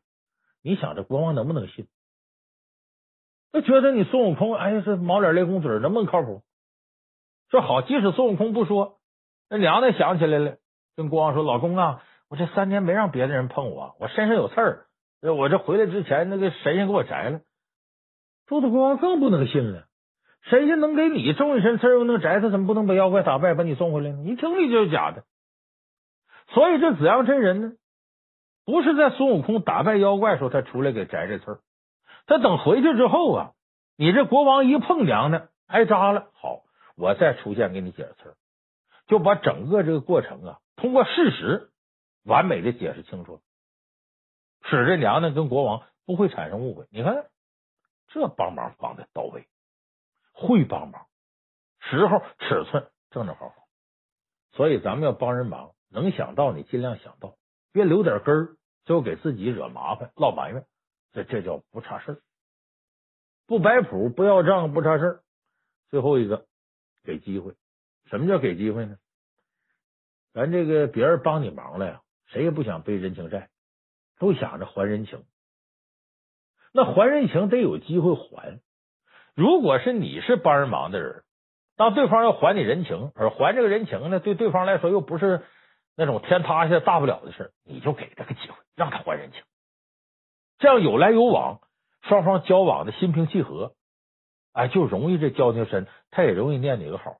[0.63, 1.87] 你想这国王能不能信？
[3.51, 6.41] 他觉得你孙悟空，哎呀，这毛脸雷公嘴能不能靠谱？
[7.51, 8.97] 说好，即使孙悟空不说。
[9.53, 10.55] 那娘娘想起来了，
[10.97, 14.87] 跟国王说：“老公啊，我这三年没让别的人碰我，我身上有刺儿，
[15.21, 17.41] 我这回来之前，那个神仙给我摘了。”
[18.49, 19.83] 朱子国王更不能信了，
[20.41, 24.23] 神仙能给你种一身刺儿，又能摘，他怎么不能把妖怪打败，把你送回来呢？
[24.23, 25.23] 一听你就是假的。
[26.47, 27.73] 所以这紫阳真人呢，
[28.65, 31.59] 不是在孙悟空打败妖怪时候他出来给摘这刺儿，
[32.25, 33.51] 他等回去之后啊，
[33.97, 36.63] 你这国王一碰娘娘挨扎了，好，
[36.97, 38.33] 我再出现给你解刺儿。
[39.07, 41.71] 就把整个这个过程啊，通过事实
[42.23, 43.41] 完美的解释清楚，
[44.63, 46.87] 使这娘娘跟国王不会产生误会。
[46.89, 47.29] 你看，
[48.07, 49.47] 这帮忙帮的到位，
[50.31, 51.07] 会帮忙，
[51.79, 53.55] 时候尺寸正正好好。
[54.53, 57.35] 所以咱们要帮人忙，能想到你尽量想到，
[57.71, 60.65] 别留点根儿，最后给自己惹麻烦、落埋怨。
[61.11, 62.21] 这这叫不差事儿，
[63.45, 65.23] 不摆谱、不要账、不差事儿。
[65.89, 66.47] 最后一个，
[67.03, 67.53] 给机会。
[68.13, 68.97] 什么叫给机会呢？
[70.33, 73.49] 咱这个别人帮你忙了呀，谁也不想背人情债，
[74.19, 75.23] 都想着还人情。
[76.71, 78.59] 那还人情得有机会还。
[79.33, 81.23] 如果是你是帮人忙的人，
[81.75, 85.41] 当对方要还你人情，而还这个人情呢，对对方来说又不是
[85.95, 89.41] 那种天塌下大不了的事，你就给他个机会，让他还人情。
[90.59, 91.61] 这样有来有往，
[92.03, 93.73] 双方交往的心平气和，
[94.51, 97.17] 哎，就容易这交情深，他也容易念你个好。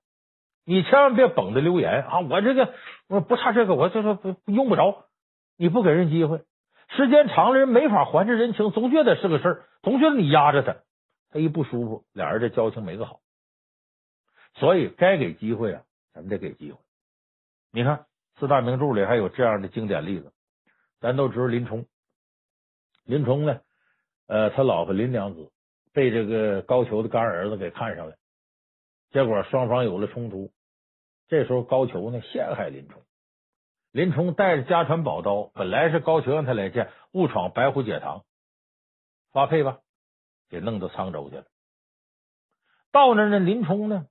[0.66, 2.20] 你千万别绷着留言啊！
[2.22, 2.74] 我这个
[3.07, 5.05] 我不差这个，我这个不用不着。
[5.57, 6.41] 你不给人机会，
[6.89, 10.78] 时间长了人没法还这人情，总觉得是个事儿，总觉得你压着他，
[11.30, 13.20] 他一不舒服，俩人这交情没个好。
[14.55, 15.84] 所以该给机会啊，
[16.14, 16.80] 咱们得给机会。
[17.72, 18.05] 你看
[18.39, 20.32] 四大名著里还有这样的经典例子，
[20.99, 21.86] 咱都知道林冲。
[23.05, 23.59] 林冲呢，
[24.28, 25.51] 呃，他老婆林娘子
[25.93, 28.16] 被这个高俅的干儿子给看上了。
[29.14, 30.51] 结果双方有了冲突，
[31.28, 33.03] 这时候高俅呢陷害林冲，
[33.91, 38.24] 林冲带着家传宝刀，本来是高俅让他来见，误闯白虎节堂，
[39.32, 39.78] 发配吧，
[40.49, 41.43] 给弄到沧州去了。
[42.91, 44.07] 到那呢，林冲呢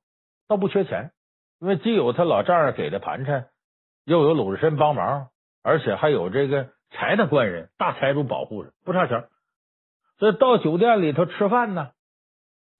[0.46, 1.10] 倒不缺钱，
[1.58, 3.48] 因为既有他老丈人给的盘缠，
[4.04, 5.30] 又有鲁智深帮忙，
[5.64, 9.28] 而且还有这个柴大官人、大财主保护着，不差钱。
[10.18, 11.90] 所以到酒店里头吃饭呢。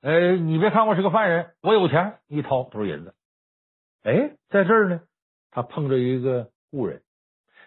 [0.02, 3.14] 哎，你别看我是个犯人，我有钱，一掏都是银子。
[4.02, 5.02] 哎，在这儿呢，
[5.52, 7.04] 他碰着一个故人，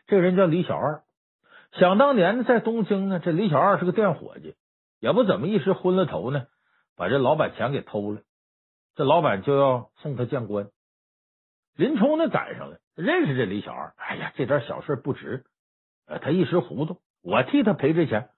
[0.08, 1.04] 这个人叫李小二。
[1.72, 4.56] 想当年在东京呢，这李小二是个店伙计，
[5.00, 6.48] 也不怎么一时昏了头呢，
[6.98, 8.22] 把这老板钱给偷了。
[8.96, 10.68] 这老板就要送他见官，
[11.78, 13.94] 林冲呢赶上了，认识这李小二。
[13.96, 15.46] 哎呀，这点小事不值，
[16.22, 18.30] 他一时糊涂，我替他赔这钱。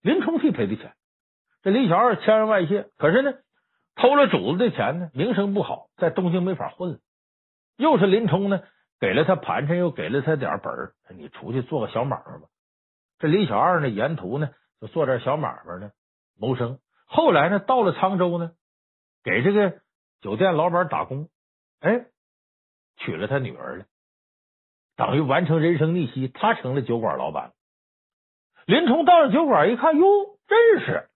[0.00, 0.94] 林冲替赔的钱。
[1.62, 3.34] 这李小二千恩万谢，可是呢，
[3.94, 6.98] 偷了主子的钱呢，名声不好，在东京没法混了。
[7.76, 8.62] 又是林冲呢，
[8.98, 12.48] 给了他盘缠，又给了他点本儿，你出去做个小买卖吧。
[13.18, 14.50] 这李小二呢，沿途呢
[14.80, 15.90] 就做点小买卖呢，
[16.38, 16.78] 谋生。
[17.04, 18.52] 后来呢，到了沧州呢，
[19.22, 19.80] 给这个
[20.22, 21.28] 酒店老板打工，
[21.80, 22.06] 哎，
[22.96, 23.84] 娶了他女儿了，
[24.96, 27.52] 等于完成人生逆袭，他成了酒馆老板。
[28.64, 30.06] 林冲到了酒馆一看，哟，
[30.46, 31.09] 认识！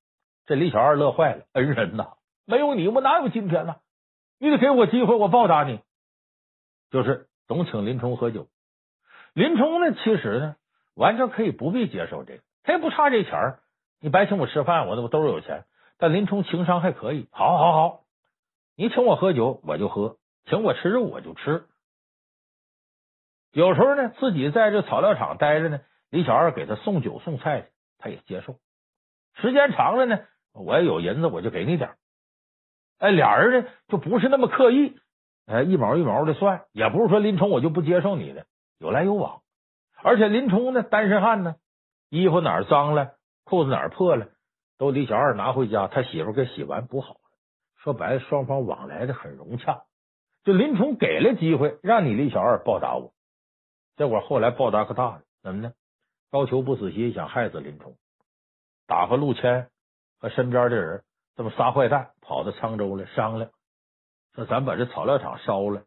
[0.47, 2.15] 这李小二乐坏了，恩人呐，
[2.45, 3.77] 没有你，我哪有今天呢？
[4.39, 5.81] 你得给我机会，我报答你。
[6.91, 8.49] 就是总请林冲喝酒。
[9.33, 10.57] 林冲呢，其实呢，
[10.95, 13.61] 完全可以不必接受这个，他也不差这钱儿。
[14.01, 15.65] 你白请我吃饭，我这不兜里有钱。
[15.97, 18.05] 但林冲情商还可以，好好好，
[18.77, 21.65] 你请我喝酒我就喝，请我吃肉我就吃。
[23.53, 25.81] 有时候呢，自己在这草料场待着呢，
[26.11, 28.57] 李小二给他送酒送菜，他也接受。
[29.37, 30.21] 时间长了呢，
[30.55, 31.91] 我也有银子，我就给你点。
[32.99, 34.97] 哎，俩人呢就不是那么刻意，
[35.47, 38.47] 哎，一毛一毛的算，也不是说林冲我就不接受你的，
[38.79, 39.43] 有来有往。
[40.03, 41.57] 而且林冲呢，单身汉呢，
[42.09, 44.29] 衣服哪儿脏了，裤子哪儿破了，
[44.79, 47.21] 都李小二拿回家，他媳妇给洗完补好了。
[47.77, 49.83] 说白了，双方往来的很融洽。
[50.45, 53.13] 就林冲给了机会，让你李小二报答我，
[53.97, 55.73] 结果后来报答可大了，怎么呢？
[56.31, 57.97] 高俅不死心，想害死林冲。
[58.87, 59.69] 打发陆谦
[60.21, 61.03] 和身边的人
[61.37, 63.51] 这么仨坏蛋跑到沧州来商量，
[64.35, 65.83] 说咱把这草料场烧了。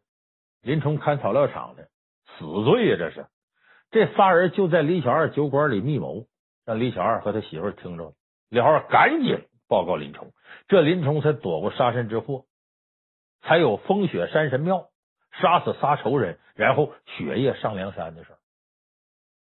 [0.62, 1.88] 林冲看草料场的
[2.36, 3.26] 死罪呀，这是
[3.90, 6.26] 这仨人就在李小二酒馆里密谋，
[6.66, 8.12] 让李小二和他媳妇听着了。
[8.48, 10.32] 李小二赶紧报告林冲，
[10.66, 12.44] 这林冲才躲过杀身之祸，
[13.42, 14.88] 才有风雪山神庙
[15.40, 18.37] 杀死仨仇人，然后雪夜上梁山的事儿。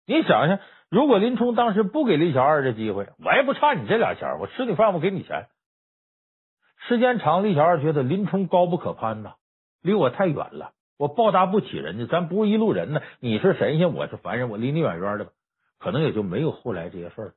[0.06, 0.58] 你想想。
[0.88, 5.48] 如果林冲当时不给李小二这机会，我也不差你这俩钱，我吃你饭，我给你钱。
[6.86, 9.34] 时间长，李小二觉得林冲高不可攀呐，
[9.82, 13.00] 离我太远了，我报答不起人家，咱不是一路人呢。
[13.18, 15.32] 你是神仙，我是凡人，我离你远远的吧，
[15.80, 17.34] 可能也就没有后来这些事儿。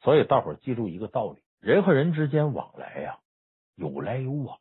[0.00, 3.18] 所以大伙儿记住一个道理：人和人之间往来呀，
[3.76, 4.56] 有来有往。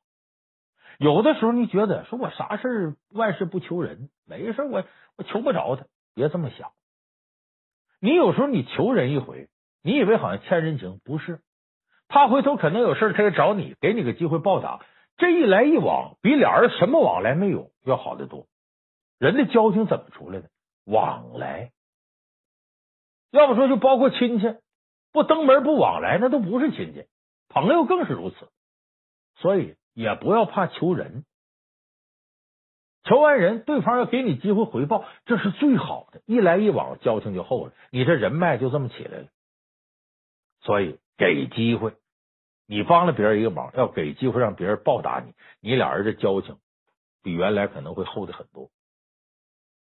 [0.99, 4.83] 有的时候你觉得说我啥事儿万事不求人，没事我
[5.15, 6.73] 我求不着他，别这么想。
[8.03, 9.47] 你有时候你求人一回，
[9.81, 11.39] 你以为好像欠人情，不是？
[12.09, 14.85] 他回头可能有事他也找你，给你个机会报答。
[15.15, 18.45] 这一来一往，比俩人什么往来没有要好得多。
[19.19, 20.49] 人的交情怎么出来的？
[20.83, 21.71] 往来。
[23.31, 24.53] 要不说就包括亲戚，
[25.13, 27.05] 不登门不往来，那都不是亲戚。
[27.47, 28.49] 朋友更是如此。
[29.37, 31.23] 所以也不要怕求人。
[33.03, 36.21] 求完人，对方要给你机会回报，这是最好的。
[36.25, 39.27] 一来一往，交情就厚了，你这人脉就这么起来了。
[40.61, 41.93] 所以给机会，
[42.65, 46.57] 你帮了别人一个忙，要给机会让别人报答你，你俩人的交情
[47.21, 48.69] 比原来可能会厚的很多。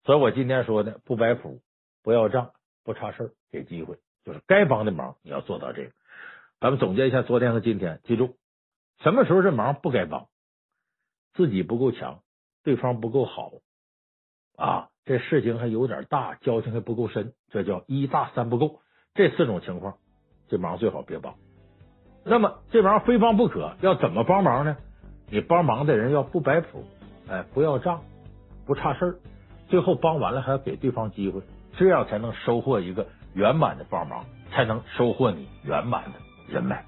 [0.03, 1.61] 所以我今天说的，不摆谱，
[2.03, 2.51] 不要账，
[2.83, 5.91] 不差事儿，给机会，就是该帮的忙你要做到这个。
[6.59, 8.37] 咱们总结一下昨天和今天，记住
[8.99, 10.27] 什么时候这忙不该帮，
[11.33, 12.21] 自己不够强。
[12.63, 13.51] 对方不够好
[14.57, 18.79] 啊，这事情还有点大，交情还不够深，这叫一大三不够。
[19.15, 19.97] 这四种情况，
[20.47, 21.35] 这忙最好别帮。
[22.23, 24.77] 那么这忙非帮不可，要怎么帮忙呢？
[25.31, 26.83] 你帮忙的人要不摆谱，
[27.29, 28.01] 哎，不要账，
[28.65, 29.15] 不差事儿，
[29.67, 31.41] 最后帮完了还要给对方机会，
[31.77, 36.83] 这样才能收获一个圆满的帮忙，才能收获你圆满的人脉。